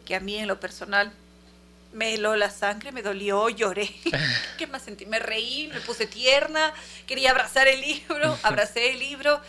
[0.05, 1.11] que a mí en lo personal
[1.93, 3.89] me heló la sangre, me dolió, lloré.
[4.57, 5.05] ¿Qué más sentí?
[5.05, 6.73] Me reí, me puse tierna,
[7.07, 9.41] quería abrazar el libro, abracé el libro.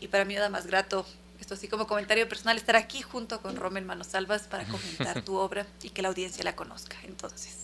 [0.00, 1.06] Y para mí nada más grato,
[1.40, 5.66] esto así como comentario personal, estar aquí junto con Rommel Manosalvas para comentar tu obra
[5.82, 6.96] y que la audiencia la conozca.
[7.04, 7.56] Entonces,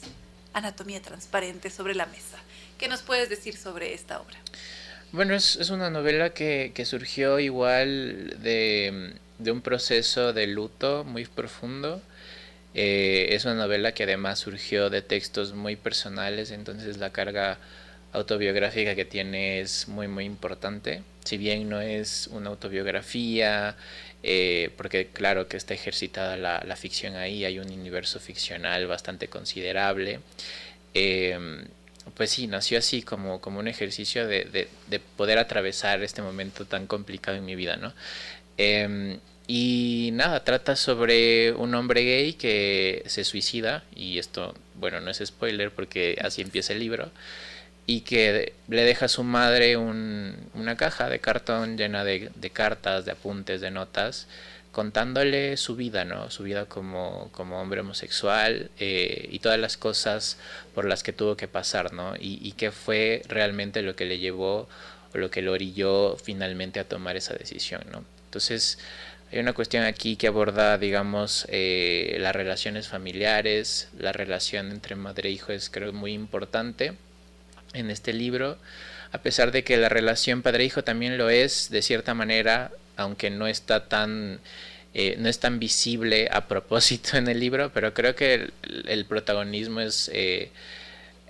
[0.52, 2.38] Anatomía Transparente sobre la mesa.
[2.78, 4.38] ¿Qué nos puedes decir sobre esta obra?
[5.12, 11.04] Bueno, es, es una novela que, que surgió igual de, de, un proceso de luto
[11.04, 12.02] muy profundo
[12.74, 17.58] eh, es una novela que además surgió de textos muy personales, entonces la carga
[18.12, 21.02] autobiográfica que tiene es muy muy importante.
[21.24, 23.76] si bien no es una autobiografía,
[24.22, 30.20] eh, porque claro que está ejercitada la, ficción ahí, hay un universo ficcional bastante considerable.
[30.94, 31.64] Em,
[32.16, 34.68] pues sí, nació así como, como un ejercicio de,
[35.16, 37.94] poder atravesar este momento tan complicado en mi vida, ¿no?
[38.56, 45.10] Em, y nada, trata sobre un hombre gay que se suicida, y esto, bueno, no
[45.10, 47.10] es spoiler porque así empieza el libro,
[47.86, 53.12] y que le deja a su madre una caja de cartón llena de, cartas, de
[53.12, 54.26] apuntes, de notas,
[54.72, 56.30] contándole su vida, ¿no?
[56.30, 60.38] Su vida como, como hombre homosexual eh, y todas las cosas
[60.74, 62.16] por las que tuvo que pasar, ¿no?
[62.16, 64.68] Y, y qué fue realmente lo que le llevó
[65.14, 68.04] o lo que lo orilló finalmente a tomar esa decisión, ¿no?
[68.34, 68.78] Entonces,
[69.34, 75.28] hay una cuestión aquí que aborda, digamos, eh, las relaciones familiares, la relación entre madre
[75.28, 76.92] e hijo es creo muy importante
[77.72, 78.58] en este libro,
[79.10, 83.48] a pesar de que la relación padre-hijo también lo es de cierta manera, aunque no
[83.48, 84.38] está tan
[84.94, 88.52] eh, no es tan visible a propósito en el libro, pero creo que
[88.86, 90.52] el, protagonismo es eh,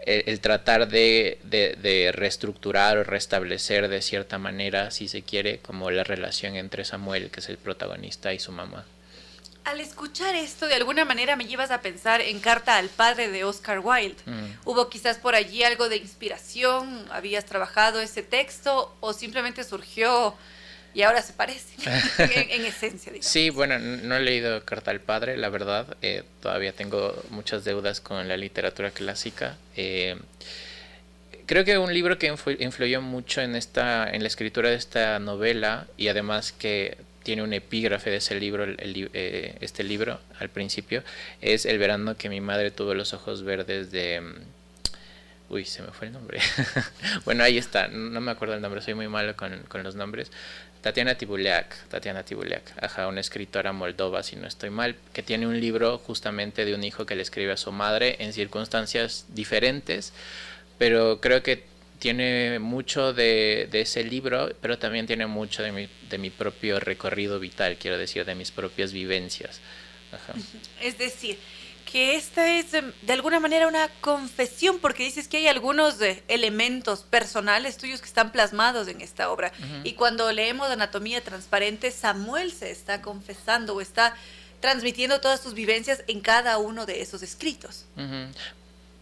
[0.07, 6.05] el, tratar de, de, reestructurar o restablecer de cierta manera, si se quiere, como la
[6.05, 8.85] relación entre Samuel, que es el protagonista, y su mamá.
[9.65, 13.45] Al escuchar esto, de alguna manera me llevas a pensar en Carta al Padre de
[13.45, 14.23] Oscar Wilde.
[14.27, 14.47] Mm.
[14.67, 17.07] ¿Hubo quizás por allí algo de inspiración?
[17.11, 20.35] ¿Habías trabajado ese texto o simplemente surgió
[20.95, 21.75] y ahora se parece
[22.19, 23.13] en, esencia?
[23.21, 25.97] Sí, bueno, no he leído Carta al Padre, la verdad.
[26.03, 29.57] Eh, todavía tengo muchas deudas con la literatura clásica.
[29.77, 30.17] Eh,
[31.47, 35.87] creo que un libro que influyó mucho en esta en la escritura de esta novela
[35.97, 41.03] y además que tiene un epígrafe de ese libro, eh, este libro al principio,
[41.41, 44.23] es El verano que mi madre tuvo los ojos verdes de...
[45.49, 46.39] Uy, se me fue el nombre.
[47.25, 50.31] bueno, ahí está, no me acuerdo el nombre, soy muy malo con, con los nombres.
[50.85, 55.59] Tatiana Tibuleak, Tatiana Tibuleak, ajá, una escritora moldova, si no estoy mal, que tiene un
[55.59, 60.13] libro justamente de un hijo que le escribe a su madre en circunstancias diferentes,
[60.77, 61.65] pero creo que
[62.01, 67.97] tiene mucho de, ese libro, pero también tiene mucho de mi propio recorrido vital, quiero
[67.97, 69.63] decir, de mis propias vivencias.
[70.81, 71.39] Es decir,
[71.95, 76.25] que esta es em, de alguna manera una confesión, porque dices que hay algunos de
[76.27, 79.53] elementos personales tuyos que están plasmados en esta obra.
[79.85, 84.17] Y cuando leemos Anatomía Transparente, Samuel se está confesando o está
[84.59, 87.85] transmitiendo todas sus vivencias en cada uno de esos escritos.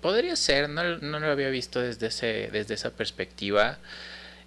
[0.03, 3.78] Podría ser, no, no, lo había visto desde, ese, desde esa perspectiva.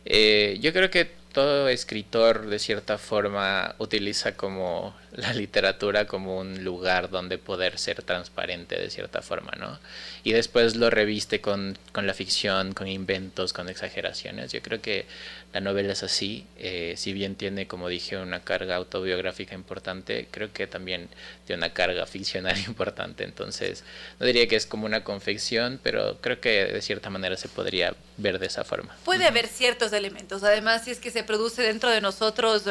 [0.06, 6.64] Eh, yo creo que todo escritor de cierta forma utiliza como la literatura como un
[6.64, 9.80] lugar donde poder ser transparente de cierta forma, ¿no?
[10.24, 14.52] Y después lo reviste con, con la ficción, con inventos, con exageraciones.
[14.52, 15.06] Yo creo que
[15.54, 20.52] la novela es así, eh, si bien tiene, como dije, una carga autobiográfica importante, creo
[20.52, 21.08] que también
[21.46, 23.24] tiene una carga ficcional importante.
[23.24, 23.84] Entonces,
[24.20, 27.96] no diría que es como una confección, pero creo que de cierta manera se podría
[28.18, 28.98] ver de esa forma.
[29.06, 32.64] Puede haber ciertos elementos, además, si es que se produce dentro de nosotros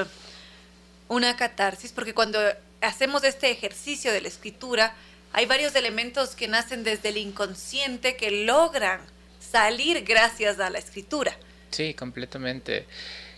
[1.08, 2.38] una catarsis, porque cuando
[2.80, 4.94] hacemos este ejercicio de la escritura,
[5.32, 9.00] hay varios elementos que nacen desde el inconsciente que logran
[9.40, 11.36] salir gracias a la escritura.
[11.70, 12.86] Sí, completamente.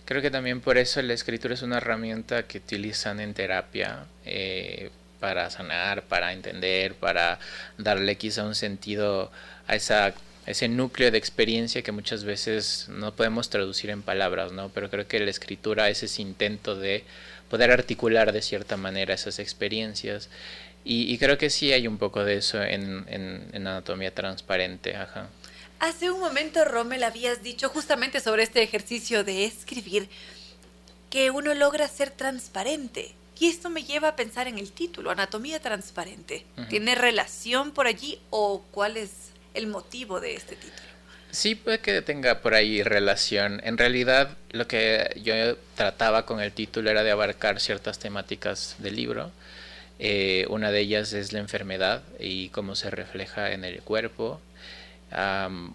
[0.04, 4.90] Creo que también por eso la escritura es una herramienta que utilizan en terapia eh,
[5.18, 7.38] para sanar, para entender, para
[7.78, 9.32] darle quizá un sentido
[9.66, 10.14] a esa
[10.46, 14.68] ese núcleo de experiencia que muchas veces no podemos traducir en palabras, ¿no?
[14.68, 17.04] Pero creo que la escritura es ese intento de
[17.48, 20.28] poder articular de cierta manera esas experiencias.
[20.88, 24.94] Y, creo que sí hay un poco de eso en, en, Anatomía Transparente.
[24.94, 25.28] Ajá.
[25.80, 30.08] Hace un momento, Rommel, habías dicho justamente sobre este ejercicio de escribir
[31.10, 33.16] que uno logra ser transparente.
[33.38, 36.46] Y esto me lleva a pensar en el título, Anatomía Transparente.
[36.70, 39.10] ¿Tiene relación por allí o cuál es
[39.54, 40.95] el motivo de este título?
[41.30, 43.60] Sí, puede que tenga por ahí relación.
[43.64, 45.34] En realidad, lo que yo
[45.74, 49.30] trataba con el título era de abarcar ciertas temáticas del libro.
[49.98, 54.40] Eh, una de ellas es la enfermedad y cómo se refleja en el cuerpo.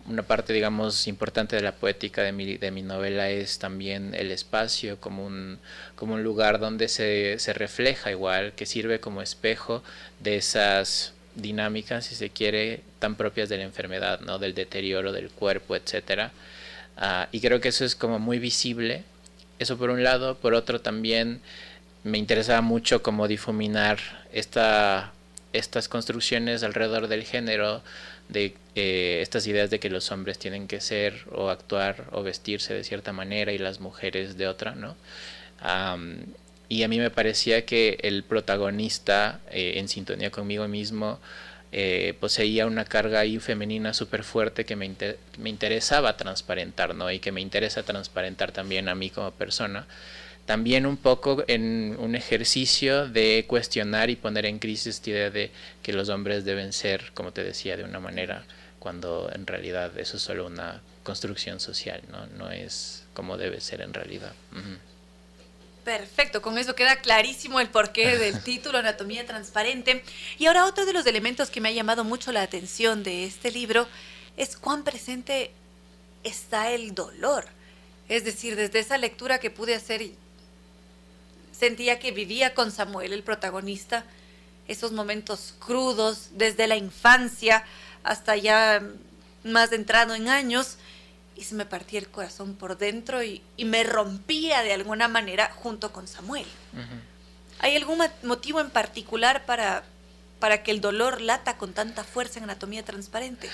[0.06, 4.32] una parte, digamos, importante de la poética de mi, de mi novela es también el
[4.32, 5.60] espacio como un,
[5.96, 9.84] como un lugar donde se, se refleja igual, que sirve como espejo
[10.20, 14.40] de esas dinámicas, si se quiere, tan propias de la enfermedad, ¿no?
[14.40, 16.32] Del deterioro del cuerpo, etcétera.
[16.98, 19.04] Ah, y creo que eso es como muy visible.
[19.60, 20.36] Eso por un lado.
[20.36, 21.42] Por otro también
[22.04, 24.00] me interesaba mucho como difuminar
[24.34, 25.14] esta
[25.54, 27.82] estas construcciones alrededor del género,
[28.30, 32.74] de eh, estas ideas de que los hombres tienen que ser o actuar o vestirse
[32.74, 34.96] de cierta manera y las mujeres de otra, ¿no?
[36.72, 41.20] Y a mí me parecía que el protagonista, eh, en sintonía conmigo mismo,
[41.74, 44.90] eh, poseía una carga ahí femenina súper fuerte que me,
[45.38, 47.12] me interesaba transparentar, ¿no?
[47.12, 49.86] Y que me interesa transparentar también a mí como persona
[50.46, 55.52] también un poco en un ejercicio de cuestionar y poner en crisis esta idea de
[55.84, 58.46] que los hombres deben ser, como te decía, de una manera,
[58.80, 63.82] cuando en realidad eso es solo una construcción social, no, no es como debe ser
[63.82, 64.32] en realidad.
[65.84, 70.04] Perfecto, con eso queda clarísimo el porqué del título Anatomía Transparente.
[70.38, 73.52] Y ahora otro de los elementos que me ha llamado mucho la atención de este
[73.52, 73.88] libro
[74.38, 75.52] es cuán presente
[76.24, 77.46] está el dolor.
[78.10, 80.12] Es decir, desde esa lectura que pude hacer
[81.52, 84.06] sentía que vivía con Samuel, el protagonista,
[84.68, 87.64] esos momentos crudos desde la infancia
[88.04, 88.82] hasta ya
[89.44, 90.78] más entrado en años
[91.36, 95.92] y se me partía el corazón por dentro y, me rompía de alguna manera junto
[95.92, 96.46] con Samuel.
[97.60, 99.84] ¿Hay algún motivo en particular para,
[100.40, 103.50] para que el dolor lata con tanta fuerza en anatomía transparente?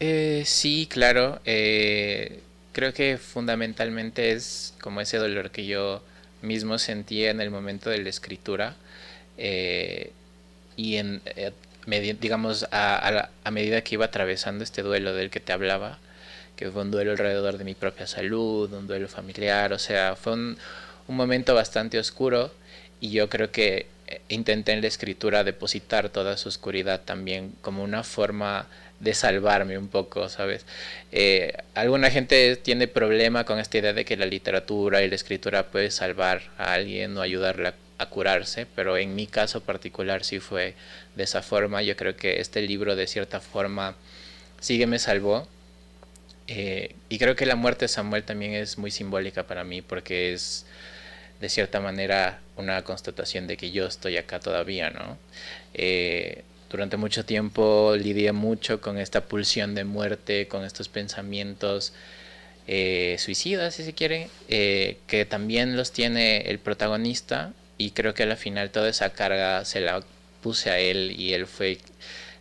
[0.00, 1.40] Eh, sí, claro.
[1.44, 6.02] Eh, creo que fundamentalmente es como ese dolor que yo
[6.42, 8.76] mismo sentía en el momento de la escritura
[9.38, 10.12] eh,
[10.76, 11.52] y en, eh,
[12.20, 15.98] digamos a, a, medida que iba atravesando este duelo del que te hablaba,
[16.56, 20.32] que fue un duelo alrededor de mi propia salud, un duelo familiar, o sea, fue
[20.34, 20.58] un,
[21.06, 22.50] momento bastante oscuro
[23.00, 27.84] y yo creo que eh, intenté en la escritura depositar toda su oscuridad también como
[27.84, 28.66] una forma
[29.00, 30.64] de salvarme un poco, ¿sabes?
[31.12, 35.66] Eh, alguna gente tiene problema con esta idea de que la literatura y la escritura
[35.70, 37.74] puede salvar a alguien o ayudarle a,
[38.06, 40.74] curarse, pero en mi caso particular sí fue
[41.16, 41.80] de esa forma.
[41.82, 43.96] Yo creo que este libro de cierta forma
[44.60, 45.48] sigue me salvó.
[46.46, 50.34] Eh, y creo que la muerte de Samuel también es muy simbólica para mí porque
[50.34, 50.66] es
[51.40, 55.18] de cierta manera una constatación de que yo estoy acá todavía, ¿no?
[55.74, 61.92] Eh, durante mucho tiempo lidié mucho con esta pulsión de muerte, con estos pensamientos
[62.66, 68.22] eh, suicidas, si se quiere, eh, que también los tiene el protagonista y creo que
[68.24, 70.02] al final toda esa carga se la
[70.42, 71.78] puse a él y él fue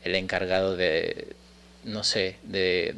[0.03, 1.35] el encargado de,
[1.83, 2.95] no sé, de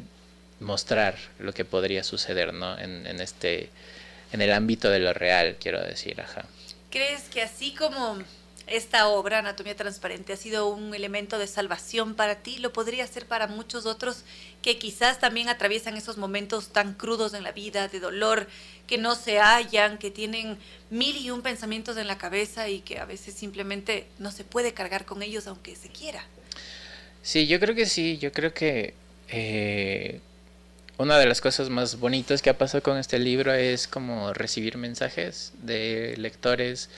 [0.60, 2.78] mostrar lo que podría suceder, ¿no?
[2.78, 3.70] En, en este,
[4.32, 6.46] en el ámbito de lo real, quiero decir, ajá.
[6.90, 8.18] ¿Crees que así como
[8.66, 13.26] esta obra, Anatomía Transparente, ha sido un elemento de salvación para ti, lo podría ser
[13.26, 14.24] para muchos otros
[14.60, 18.48] que quizás también atraviesan esos momentos tan crudos en la vida, de dolor,
[18.88, 20.58] que no se hallan, que tienen
[20.90, 24.74] mil y un pensamientos en la cabeza y que a veces simplemente no se puede
[24.74, 26.24] cargar con ellos aunque se quiera.
[27.22, 28.94] Sí, yo creo que sí, yo creo que
[29.28, 30.20] eh,
[30.98, 34.78] una de las cosas más bonitas que ha pasado con este libro es como recibir
[34.78, 36.88] mensajes de lectores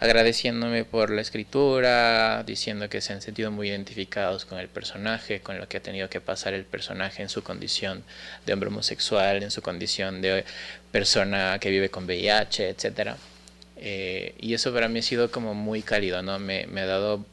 [0.00, 5.58] agradeciéndome por la escritura, diciendo que se han sentido muy identificados con el personaje, con
[5.58, 8.04] lo que ha tenido que pasar el personaje en su condición
[8.44, 10.44] de hombre homosexual, en su condición de
[10.90, 13.12] persona que vive con VIH, etc.
[13.76, 16.38] Eh, y eso para mí ha sido como muy cálido, ¿no?
[16.38, 17.24] Me, me, ha dado,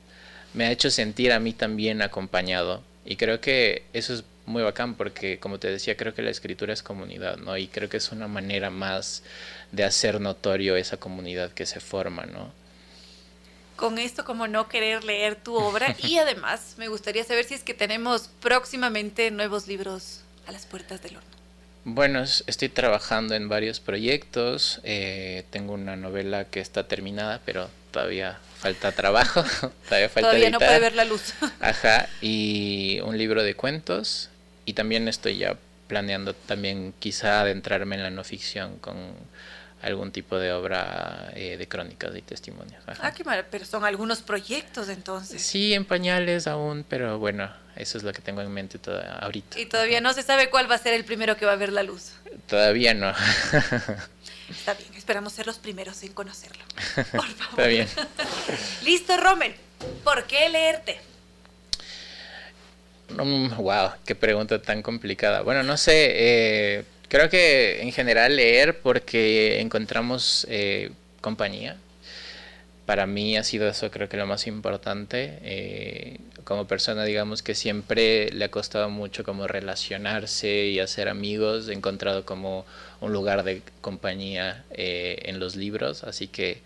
[0.53, 2.83] me ha hecho sentir a mí también acompañado.
[3.05, 6.73] Y creo que eso es muy bacán porque, como te decía, creo que la escritura
[6.73, 7.57] es comunidad, ¿no?
[7.57, 9.23] Y creo que es una manera más
[9.71, 12.51] de hacer notorio esa comunidad que se forma, ¿no?
[13.75, 15.95] Con esto, como no querer leer tu obra.
[16.03, 21.01] Y además, me gustaría saber si es que tenemos próximamente nuevos libros a las puertas
[21.01, 21.31] del horno.
[21.83, 24.79] Bueno, estoy trabajando en varios proyectos.
[24.83, 29.43] Eh, tengo una novela que está terminada, pero todavía falta trabajo.
[29.85, 31.33] todavía falta Todavía no puede ver la luz.
[31.59, 32.07] Ajá.
[32.21, 34.29] Y un libro de cuentos.
[34.65, 35.57] Y también estoy ya
[35.87, 38.95] planeando también quizá adentrarme en la no ficción con
[39.81, 42.83] algún tipo de obra eh, de crónicas y testimonios.
[43.01, 45.41] Ah, qué mal, pero son algunos proyectos entonces.
[45.41, 49.59] Sí, en pañales aún, pero bueno, eso es lo que tengo en mente toda, ahorita.
[49.59, 51.73] Y todavía no se sabe cuál va a ser el primero que va a ver
[51.73, 52.11] la luz.
[52.47, 53.09] Todavía no.
[54.49, 56.63] Está bien, esperamos ser los primeros en conocerlo.
[56.95, 57.49] Por favor.
[57.49, 57.87] Está bien.
[58.83, 59.55] Listo, Rommel.
[60.03, 60.99] ¿Por qué leerte?
[63.57, 65.41] Wow, qué pregunta tan complicada.
[65.41, 65.93] Bueno, no sé.
[66.13, 71.75] Eh, Creo que en general leer porque encontramos eh, compañía.
[72.85, 75.37] Para mí ha sido eso creo que lo más importante.
[75.41, 81.67] Eh, como persona digamos que siempre le ha costado mucho como relacionarse y hacer amigos.
[81.67, 82.65] He encontrado como
[83.01, 86.05] un lugar de compañía eh, en los libros.
[86.05, 86.61] Así que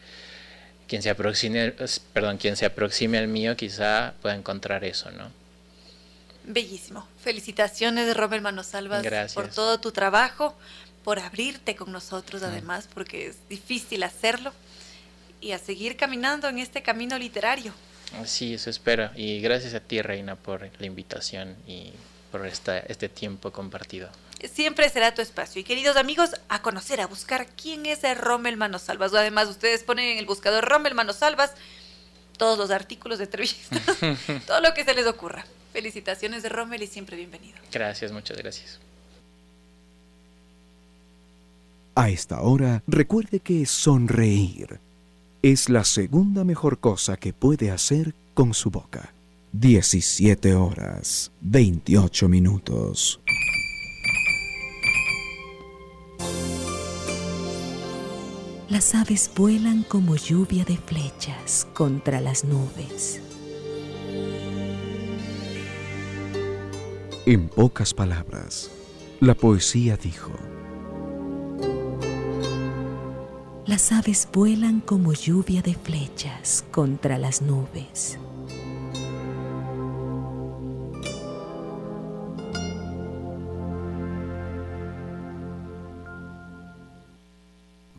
[0.88, 1.74] quien se aproxime,
[2.14, 5.32] perdón, quien se aproxime al mío quizá pueda encontrar eso, ¿no?
[6.48, 7.08] Bellísimo.
[7.24, 10.56] Felicitaciones, Robert Manosalvas, por todo tu trabajo,
[11.04, 12.46] por abrirte con nosotros mm.
[12.46, 14.54] además, porque es difícil hacerlo,
[15.42, 17.74] y a seguir caminando en este camino literario.
[18.26, 19.12] Sí, eso espero.
[19.16, 21.92] Y gracias a ti, Reina, por la invitación y
[22.32, 24.10] por esta, este tiempo compartido.
[24.52, 25.62] Siempre será tu espacio.
[25.62, 29.14] Y queridos amigos, a conocer, a buscar quién es Rommel Manosalvas.
[29.14, 31.54] Además, ustedes ponen en el buscador Rommel Manosalvas
[32.38, 33.82] todos los artículos de entrevistas,
[34.48, 35.46] todo lo que se les ocurra.
[35.76, 37.58] Felicitaciones de Rommel y siempre bienvenido.
[37.70, 38.80] Gracias, muchas gracias.
[41.96, 44.80] A esta hora, recuerde que sonreír
[45.42, 49.14] es la segunda mejor cosa que puede hacer con su boca.
[49.52, 53.20] 17 horas, 28 minutos.
[58.70, 63.20] Las aves vuelan como lluvia de flechas contra las nubes.
[67.28, 68.70] En pocas palabras,
[69.20, 70.32] la poesía dijo,
[73.66, 78.20] Las aves vuelan como lluvia de flechas contra las nubes.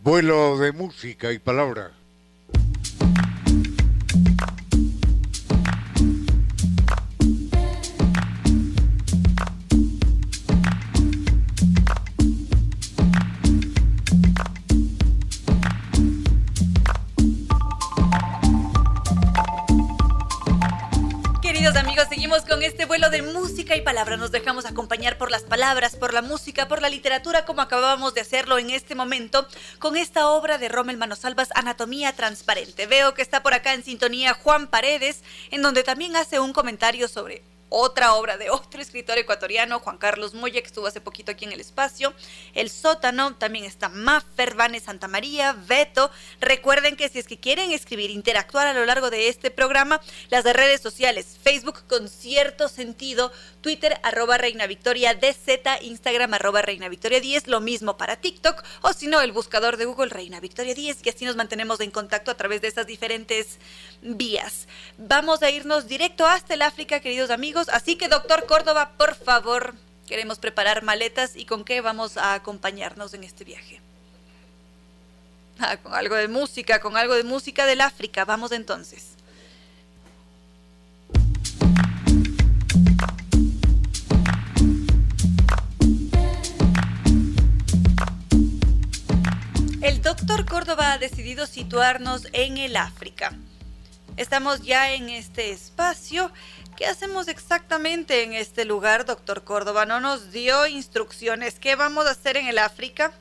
[0.05, 1.90] Vuelo de música y palabra.
[23.10, 24.16] De música y palabra.
[24.16, 28.20] Nos dejamos acompañar por las palabras, por la música, por la literatura, como acabábamos de
[28.20, 29.48] hacerlo en este momento
[29.78, 32.86] con esta obra de Rommel Manosalvas, Anatomía Transparente.
[32.86, 37.09] Veo que está por acá en sintonía Juan Paredes, en donde también hace un comentario
[37.09, 41.44] sobre otra obra de otro escritor ecuatoriano, Juan Carlos Moya, que estuvo hace poquito aquí
[41.44, 42.14] en el espacio.
[42.55, 46.10] El sótano, también está Maffer, Vane Santa María, Beto.
[46.40, 50.44] Recuerden que si es que quieren escribir, interactuar a lo largo de este programa, las
[50.44, 53.32] de redes sociales, Facebook con cierto sentido,
[53.66, 58.93] Twitter arroba Reina Victoria DZ, Instagram arroba Reina Victoria 10, lo mismo para TikTok, o
[58.93, 62.30] si no, el buscador de Google Reina Victoria 10, y así nos mantenemos en contacto
[62.30, 63.59] a través de estas diferentes
[64.02, 64.68] vías.
[64.98, 67.68] Vamos a irnos directo hasta el África, queridos amigos.
[67.70, 69.74] Así que, doctor Córdoba, por favor,
[70.06, 73.80] queremos preparar maletas y con qué vamos a acompañarnos en este viaje.
[75.59, 78.24] Ah, con algo de música, con algo de música del África.
[78.24, 79.15] Vamos entonces.
[89.86, 93.32] El doctor Córdoba ha decidido situarnos en el África.
[94.16, 96.32] Estamos ya en este espacio.
[96.76, 99.86] ¿Qué hacemos exactamente en este lugar, doctor Córdoba?
[99.86, 101.60] ¿No nos dio instrucciones?
[101.60, 103.12] ¿Qué vamos a hacer en el África?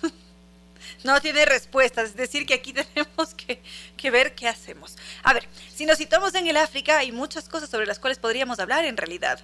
[1.04, 3.62] no tiene respuestas, es decir, que aquí tenemos que,
[3.98, 4.96] que, ver qué hacemos.
[5.22, 8.58] A ver, si nos situamos en el África, hay muchas cosas sobre las cuales podríamos
[8.58, 9.38] hablar en realidad.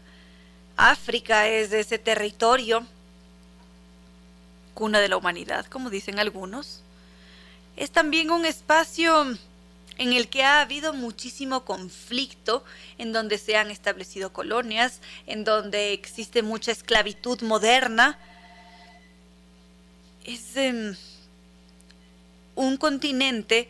[0.79, 2.87] África es ese territorio,
[4.75, 6.83] cuna de la humanidad, como dicen algunos.
[7.77, 9.37] Es también un espacio
[9.99, 12.65] en el que ha habido muchísimo conflicto,
[12.99, 18.19] en donde se han establecido colonias, en donde existe mucha esclavitud moderna.
[20.25, 20.97] Es em,
[22.55, 23.69] un continente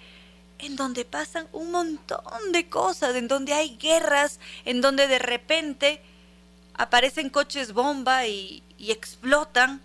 [0.58, 6.00] en donde pasan un montón de cosas, en donde hay guerras, en donde de repente
[6.74, 9.82] aparecen coches bomba y, y explotan.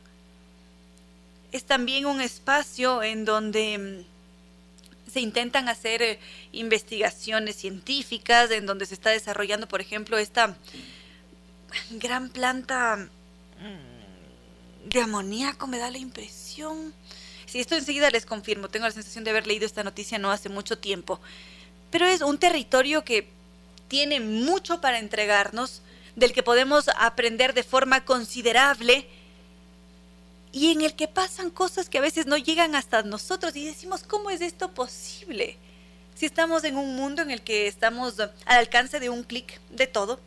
[1.52, 4.03] Es también un espacio en donde em,
[5.11, 6.19] se intentan hacer eh,
[6.52, 10.57] investigaciones científicas en donde se está desarrollando, por ejemplo, esta
[11.91, 16.94] gran planta mm, de amoníaco, me da la impresión.
[17.45, 20.49] Si esto enseguida les confirmo, tengo la sensación de haber leído esta noticia no hace
[20.49, 21.19] mucho tiempo.
[21.91, 23.30] Pero es un territorio que
[23.88, 25.82] tiene mucho para entregarnos,
[26.15, 29.07] del que podemos aprender de forma considerable
[30.58, 34.02] y en el que pasan cosas que a veces no llegan hasta nosotros y decimos,
[34.02, 35.56] ¿cómo es esto posible?
[36.16, 39.86] Si estamos en un mundo en el que estamos al alcance de un clic de
[39.86, 40.20] todo,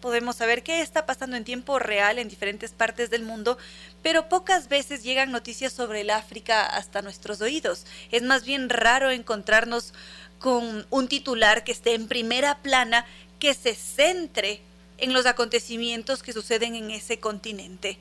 [0.00, 3.56] podemos saber qué está pasando en tiempo real en diferentes partes del mundo,
[4.02, 7.86] pero pocas veces llegan noticias sobre el África hasta nuestros oídos.
[8.10, 9.94] Es más bien raro encontrarnos
[10.40, 13.06] con un titular que esté en primera plana,
[13.38, 14.60] que se centre
[14.98, 17.96] en los acontecimientos que suceden en ese continente.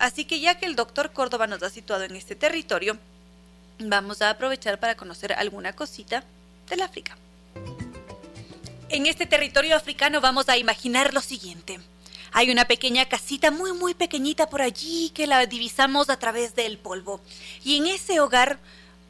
[0.00, 2.98] Así que ya que el doctor Córdoba nos ha situado en este territorio,
[3.78, 6.24] vamos a aprovechar para conocer alguna cosita
[6.70, 7.18] del África.
[8.88, 11.80] En este territorio africano vamos a imaginar lo siguiente.
[12.32, 16.78] Hay una pequeña casita muy muy pequeñita por allí que la divisamos a través del
[16.78, 17.20] polvo.
[17.62, 18.58] Y en ese hogar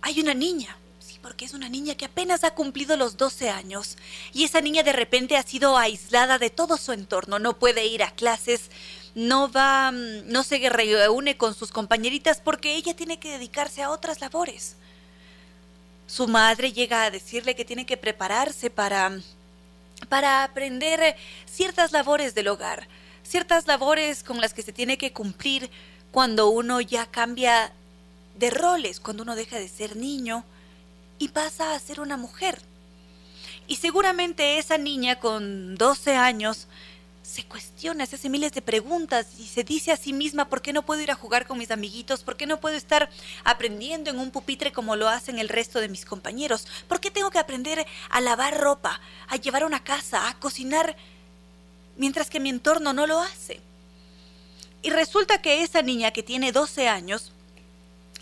[0.02, 0.76] hay una niña.
[1.22, 3.98] Porque es una niña que apenas ha cumplido los 12 años.
[4.32, 7.38] Y esa niña de repente ha sido aislada de todo su entorno.
[7.38, 8.70] No puede ir a clases,
[9.14, 13.90] no va, mm, no se reúne con sus compañeritas porque ella tiene que dedicarse a
[13.90, 14.76] otras labores.
[16.06, 19.20] Su madre llega a decirle que tiene que prepararse para
[20.08, 21.16] para aprender
[21.46, 22.88] ciertas labores del hogar,
[23.22, 25.70] ciertas labores con las que se tiene que cumplir
[26.10, 27.72] cuando uno ya cambia
[28.36, 30.44] de roles, cuando uno deja de ser niño
[31.18, 32.60] y pasa a ser una mujer.
[33.66, 36.66] Y seguramente esa niña con 12 años
[37.30, 40.72] se cuestiona, se hace miles de preguntas y se dice a sí misma, ¿por qué
[40.72, 42.24] no puedo ir a jugar con mis amiguitos?
[42.24, 43.08] ¿Por qué no puedo estar
[43.44, 46.66] aprendiendo en un pupitre como lo hacen el resto de mis compañeros?
[46.88, 50.96] ¿Por qué tengo que aprender a lavar ropa, a llevar una casa, a cocinar,
[51.96, 53.60] mientras que mi entorno no lo hace?
[54.82, 57.30] Y resulta que esa niña que tiene 12 años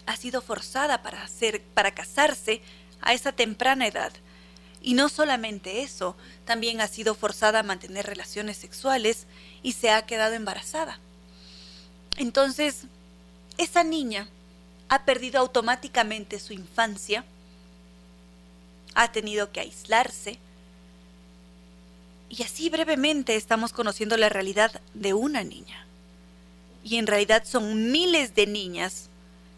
[0.04, 2.60] ha sido forzada para, hacer, para casarse
[3.00, 4.12] a esa temprana edad
[4.88, 6.16] y no solamente eso,
[6.46, 9.26] también ha sido forzada a mantener relaciones sexuales
[9.62, 10.98] y se ha quedado embarazada.
[12.16, 12.84] Entonces,
[13.58, 14.28] esa niña
[14.88, 17.26] ha perdido automáticamente su infancia,
[18.94, 20.38] ha tenido que aislarse,
[22.30, 25.84] y así brevemente estamos conociendo la realidad de una niña.
[26.82, 29.07] Y en realidad son miles de niñas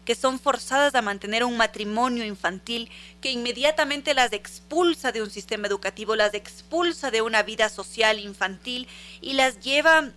[0.05, 2.89] que son forzadas a mantener un matrimonio infantil
[3.21, 8.87] que inmediatamente las expulsa de un sistema educativo, las expulsa de una vida social infantil
[9.21, 10.11] y las lleva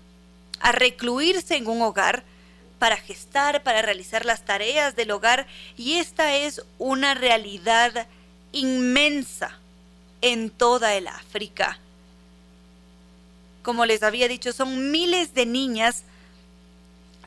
[0.61, 2.25] a recluirse en un hogar
[2.79, 5.47] para gestar, para realizar las tareas del hogar
[5.77, 8.07] y esta es una realidad
[8.53, 9.59] inmensa
[10.21, 11.79] en toda el África.
[13.63, 16.05] Como les había dicho, son miles de niñas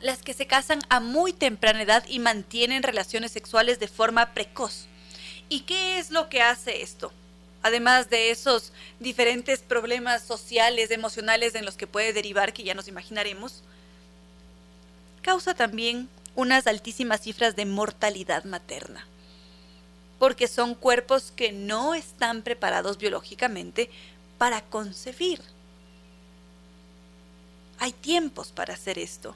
[0.00, 4.86] las que se casan a muy temprana edad y mantienen relaciones sexuales de forma precoz.
[5.48, 7.12] ¿Y qué es lo que hace esto?
[7.62, 12.88] Además de esos diferentes problemas sociales, emocionales en los que puede derivar, que ya nos
[12.88, 13.62] imaginaremos,
[15.22, 19.06] causa también unas altísimas cifras de mortalidad materna,
[20.18, 23.90] porque son cuerpos que no están preparados biológicamente
[24.38, 25.40] para concebir.
[27.80, 29.34] Hay tiempos para hacer esto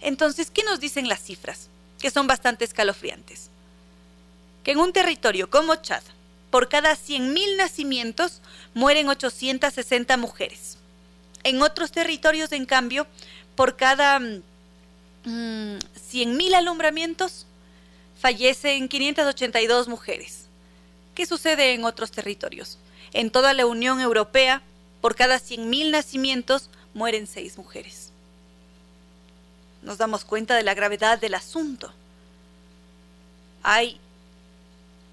[0.00, 1.68] entonces, ¿qué nos dicen las cifras?
[1.98, 3.50] Que son bastante escalofriantes.
[4.62, 6.02] Que en un territorio como Chad,
[6.50, 8.40] por cada 100.000 nacimientos
[8.74, 10.78] mueren 860 mujeres.
[11.44, 13.06] En otros territorios, en cambio,
[13.54, 14.40] por cada 100.000
[15.24, 17.46] mm, alumbramientos
[18.20, 20.46] fallecen 582 mujeres.
[21.14, 22.78] ¿Qué sucede en otros territorios?
[23.12, 24.62] En toda la Unión Europea,
[25.00, 28.05] por cada 100.000 nacimientos mueren 6 mujeres
[29.86, 31.90] nos damos cuenta de la gravedad del asunto.
[33.62, 33.98] Hay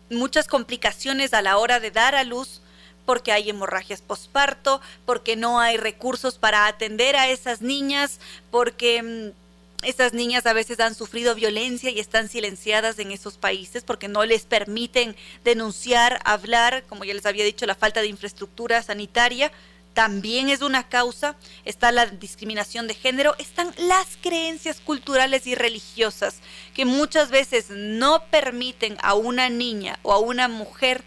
[0.09, 2.59] muchas complicaciones a la hora de dar a luz
[3.05, 8.19] porque hay hemorragias posparto, porque no hay recursos para atender a esas niñas,
[8.49, 13.83] porque mm, esas niñas a veces han sufrido violencia y están silenciadas en esos países
[13.83, 18.81] porque no les permiten denunciar, hablar, como ya les había dicho, la falta de infraestructura
[18.81, 19.51] sanitaria
[19.93, 26.39] también es una causa, está la discriminación de género, están las creencias culturales y religiosas
[26.73, 31.03] que muchas veces no permiten a una niña o a una mujer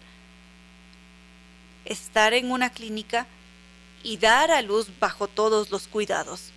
[1.83, 3.27] estar en una clínica
[4.03, 6.51] y dar a luz bajo todos los cuidados.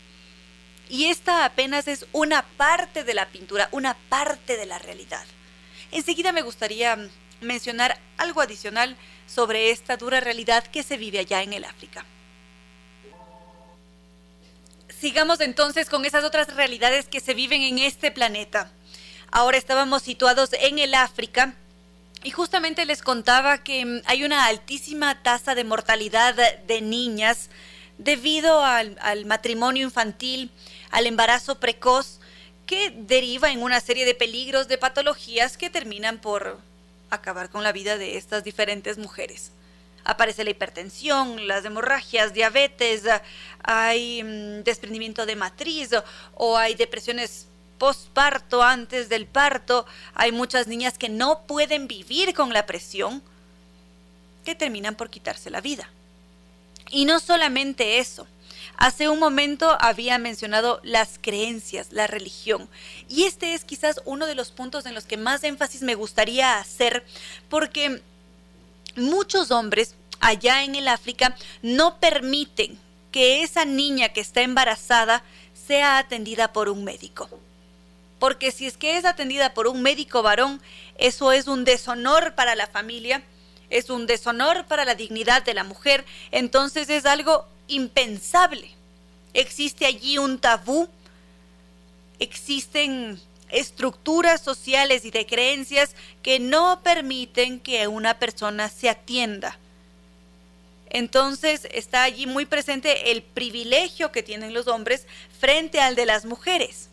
[0.89, 5.24] Y esta apenas es una parte de la pintura, una parte de la realidad.
[5.90, 6.97] Enseguida me gustaría
[7.40, 8.97] mencionar algo adicional
[9.27, 12.05] sobre esta dura realidad que se vive allá en el África
[15.01, 18.70] sigamos entonces con esas otras realidades que se viven en este planeta.
[19.31, 21.55] Ahora estábamos situados en el África
[22.22, 27.48] y justamente les contaba que mm, hay una altísima tasa de mortalidad de niñas
[27.97, 30.51] debido al, al matrimonio infantil,
[30.90, 32.18] al embarazo precoz,
[32.66, 36.59] que deriva en una serie de peligros, de patologías que terminan por
[37.09, 39.51] acabar con la vida de estas diferentes mujeres
[40.05, 43.02] aparece la hipertensión, las hemorragias, diabetes,
[43.62, 45.90] hay mm, desprendimiento de matriz
[46.35, 47.47] o, hay depresiones
[47.78, 53.22] postparto, antes del parto, hay muchas niñas que no pueden vivir con la presión,
[54.44, 55.89] que terminan por quitarse la vida.
[56.90, 58.27] Y no solamente eso,
[58.81, 62.66] Hace un momento había mencionado las creencias, la religión,
[63.10, 66.59] y este es quizás uno de los puntos en los que más énfasis me gustaría
[66.59, 67.05] hacer,
[67.51, 68.01] porque
[68.97, 72.79] muchos hombres allá en el África no permiten
[73.11, 75.25] que esa niña que está embarazada
[75.67, 77.29] sea atendida por un médico.
[78.19, 80.61] Porque si es que es atendida por un médico varón,
[80.99, 83.23] eso es un deshonor para la familia,
[83.71, 88.71] es un deshonor para la dignidad de la mujer, entonces es algo impensable.
[89.33, 90.89] Existe allí un tabú,
[92.19, 93.19] existen
[93.52, 99.59] estructuras sociales y de creencias que no permiten que una persona se atienda.
[100.90, 105.06] Entonces está allí muy presente el privilegio que tienen los hombres
[105.39, 106.89] frente al de las mujeres.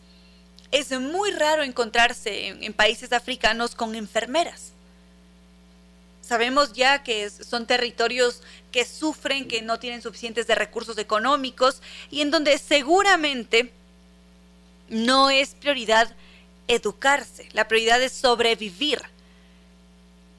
[0.72, 4.74] Es muy raro encontrarse en, países africanos con enfermeras.
[6.22, 11.82] Sabemos ya que son territorios que sufren, que no tienen suficientes de recursos económicos
[12.12, 13.72] y en donde seguramente
[14.90, 16.14] no es prioridad
[16.68, 19.02] educarse, la prioridad es sobrevivir.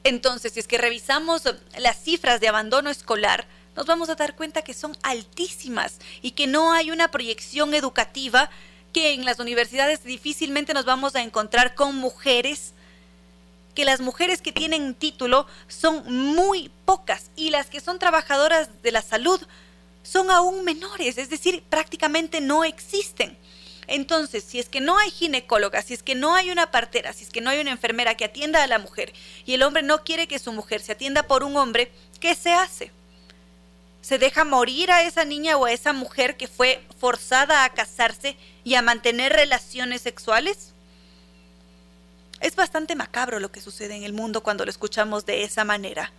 [0.05, 1.43] Entonces, si es que revisamos
[1.79, 3.47] las cifras de abandono escolar,
[3.77, 8.51] nos vamos a dar cuenta que son altísimas y que no hay una proyección educativa
[8.93, 12.73] que en las universidades difícilmente nos vamos a encontrar con mujeres
[13.79, 18.91] que las mujeres que tienen título son muy pocas y las que son trabajadoras de
[18.91, 19.41] la salud
[20.03, 23.39] son aún menores, es decir, prácticamente no existen.
[23.89, 27.24] Entonces, si es que no hay ginecóloga, si es que no hay una partera, si
[27.24, 29.15] es que no hay una enfermera que atienda a la mujer
[29.47, 31.90] y el hombre no quiere que su mujer se atienda por un hombre,
[32.20, 32.93] ¿qué se hace?
[34.02, 38.36] ¿Se deja morir a esa niña o a esa mujer que fue forzada a casarse
[38.62, 40.74] y a mantener relaciones sexuales?
[42.40, 46.12] Es bastante macabro lo que sucede en el mundo cuando lo escuchamos de esa manera.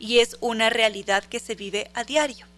[0.00, 2.49] Y es una realidad que se vive a diario.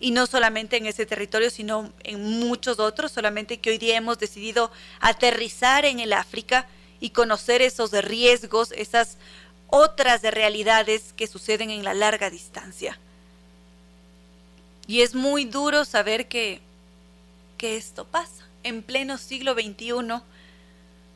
[0.00, 4.18] Y no solamente en ese territorio, sino en muchos otros, solamente que hoy día hemos
[4.18, 6.66] decidido aterrizar en el África
[7.00, 9.18] y conocer esos riesgos, esas
[9.68, 12.98] otras realidades que suceden en la larga distancia.
[14.86, 16.60] Y es muy duro saber que,
[17.58, 20.22] que esto pasa en pleno siglo XXI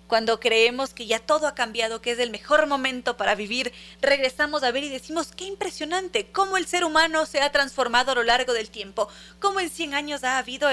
[0.07, 3.73] cuando creemos que ya todo ha cambiado, que es el mejor momento para vivir,
[4.03, 8.15] regresamos a ver y decimos, qué impresionante, cómo el ser humano se ha transformado a
[8.15, 9.09] lo largo del tiempo,
[9.41, 10.69] cómo en 100 años ha habido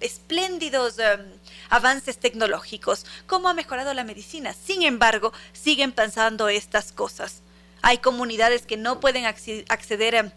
[0.00, 1.20] espléndidos em,
[1.70, 4.54] avances tecnológicos, cómo ha mejorado la medicina.
[4.54, 7.42] Sin embargo, siguen pensando estas cosas.
[7.82, 10.30] Hay comunidades que no pueden acceder em,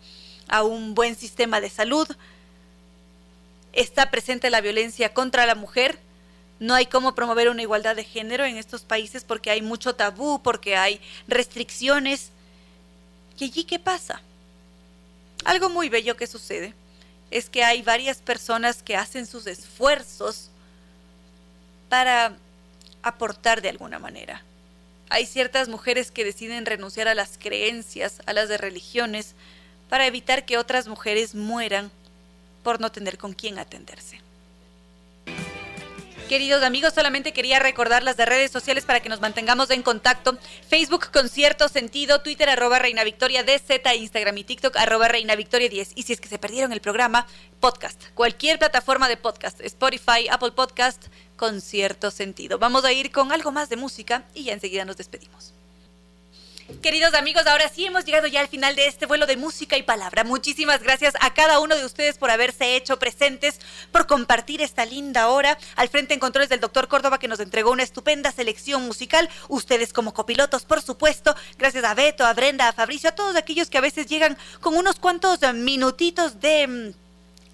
[0.47, 2.07] a un buen sistema de salud.
[3.73, 5.99] Está presente la violencia contra la mujer
[6.65, 10.41] no hay cómo promover una igualdad de género en estos países porque hay mucho tabú,
[10.41, 12.31] porque hay restricciones.
[13.37, 14.21] ¿Y allí qué pasa?
[15.43, 16.73] Algo muy bello que sucede
[17.29, 20.49] es que hay varias personas que hacen sus esfuerzos
[21.87, 22.35] para
[23.03, 24.41] aportar de alguna manera.
[25.09, 29.35] Hay ciertas mujeres que deciden renunciar a las creencias, a las de religiones,
[29.87, 31.91] para evitar que otras mujeres mueran
[32.63, 34.24] por no tener con quién atenderse.
[36.29, 40.39] Queridos amigos, solamente quería recordar las de redes sociales para que nos mantengamos en contacto.
[40.67, 45.69] Facebook con cierto sentido, Twitter arroba Reina Victoria DZ, Instagram y TikTok arroba Reina Victoria
[45.69, 45.91] 10.
[45.93, 47.27] Y si es que se perdieron el programa,
[47.59, 48.01] podcast.
[48.15, 52.57] Cualquier plataforma de podcast, Spotify, Apple Podcast, con cierto sentido.
[52.57, 55.53] Vamos a ir con algo más de música y ya enseguida nos despedimos.
[56.81, 59.83] Queridos amigos, ahora sí hemos llegado ya al final de este vuelo de música y
[59.83, 60.23] palabra.
[60.23, 63.59] Muchísimas gracias a cada uno de ustedes por haberse hecho presentes,
[63.91, 65.59] por compartir esta linda hora.
[65.75, 69.29] Al frente en controles del doctor Córdoba que nos entregó una estupenda selección musical.
[69.47, 71.35] Ustedes como copilotos, por supuesto.
[71.59, 74.75] Gracias a Beto, a Brenda, a Fabricio, a todos aquellos que a veces llegan con
[74.75, 76.95] unos cuantos minutitos de,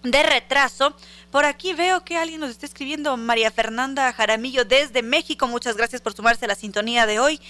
[0.03, 0.95] de retraso.
[1.31, 5.47] Por aquí veo que alguien nos está escribiendo, María Fernanda Jaramillo desde México.
[5.47, 7.41] Muchas gracias por sumarse a la sintonía de hoy.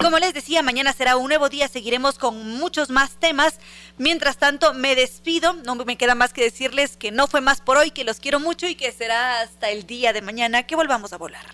[0.00, 3.58] Como les decía, mañana será un nuevo día, seguiremos con muchos más temas.
[3.98, 7.76] Mientras tanto, me despido, no me queda más que decirles que no fue más por
[7.76, 11.12] hoy, que los quiero mucho y que será hasta el día de mañana que volvamos
[11.12, 11.44] a volar.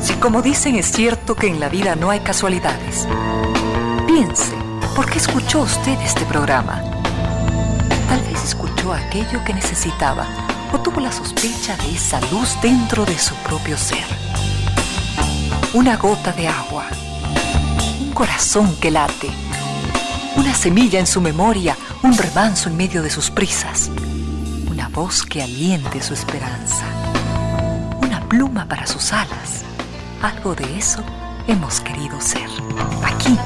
[0.00, 3.06] Si como dicen es cierto que en la vida no hay casualidades,
[4.06, 4.54] piense,
[4.96, 6.82] ¿por qué escuchó usted este programa?
[8.08, 13.18] Tal vez escuchó aquello que necesitaba o tuvo la sospecha de esa luz dentro de
[13.18, 14.04] su propio ser.
[15.74, 16.86] Una gota de agua,
[18.00, 19.30] un corazón que late,
[20.36, 23.90] una semilla en su memoria, un remanso en medio de sus prisas,
[24.70, 26.84] una voz que aliente su esperanza,
[28.00, 29.64] una pluma para sus alas.
[30.22, 31.02] Algo de eso
[31.46, 32.48] hemos querido ser
[33.04, 33.36] aquí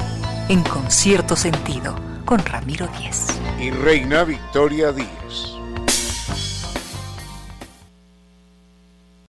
[0.49, 1.95] en Concierto Sentido
[2.25, 3.27] con Ramiro Díez.
[3.59, 5.53] Y Reina Victoria Díez.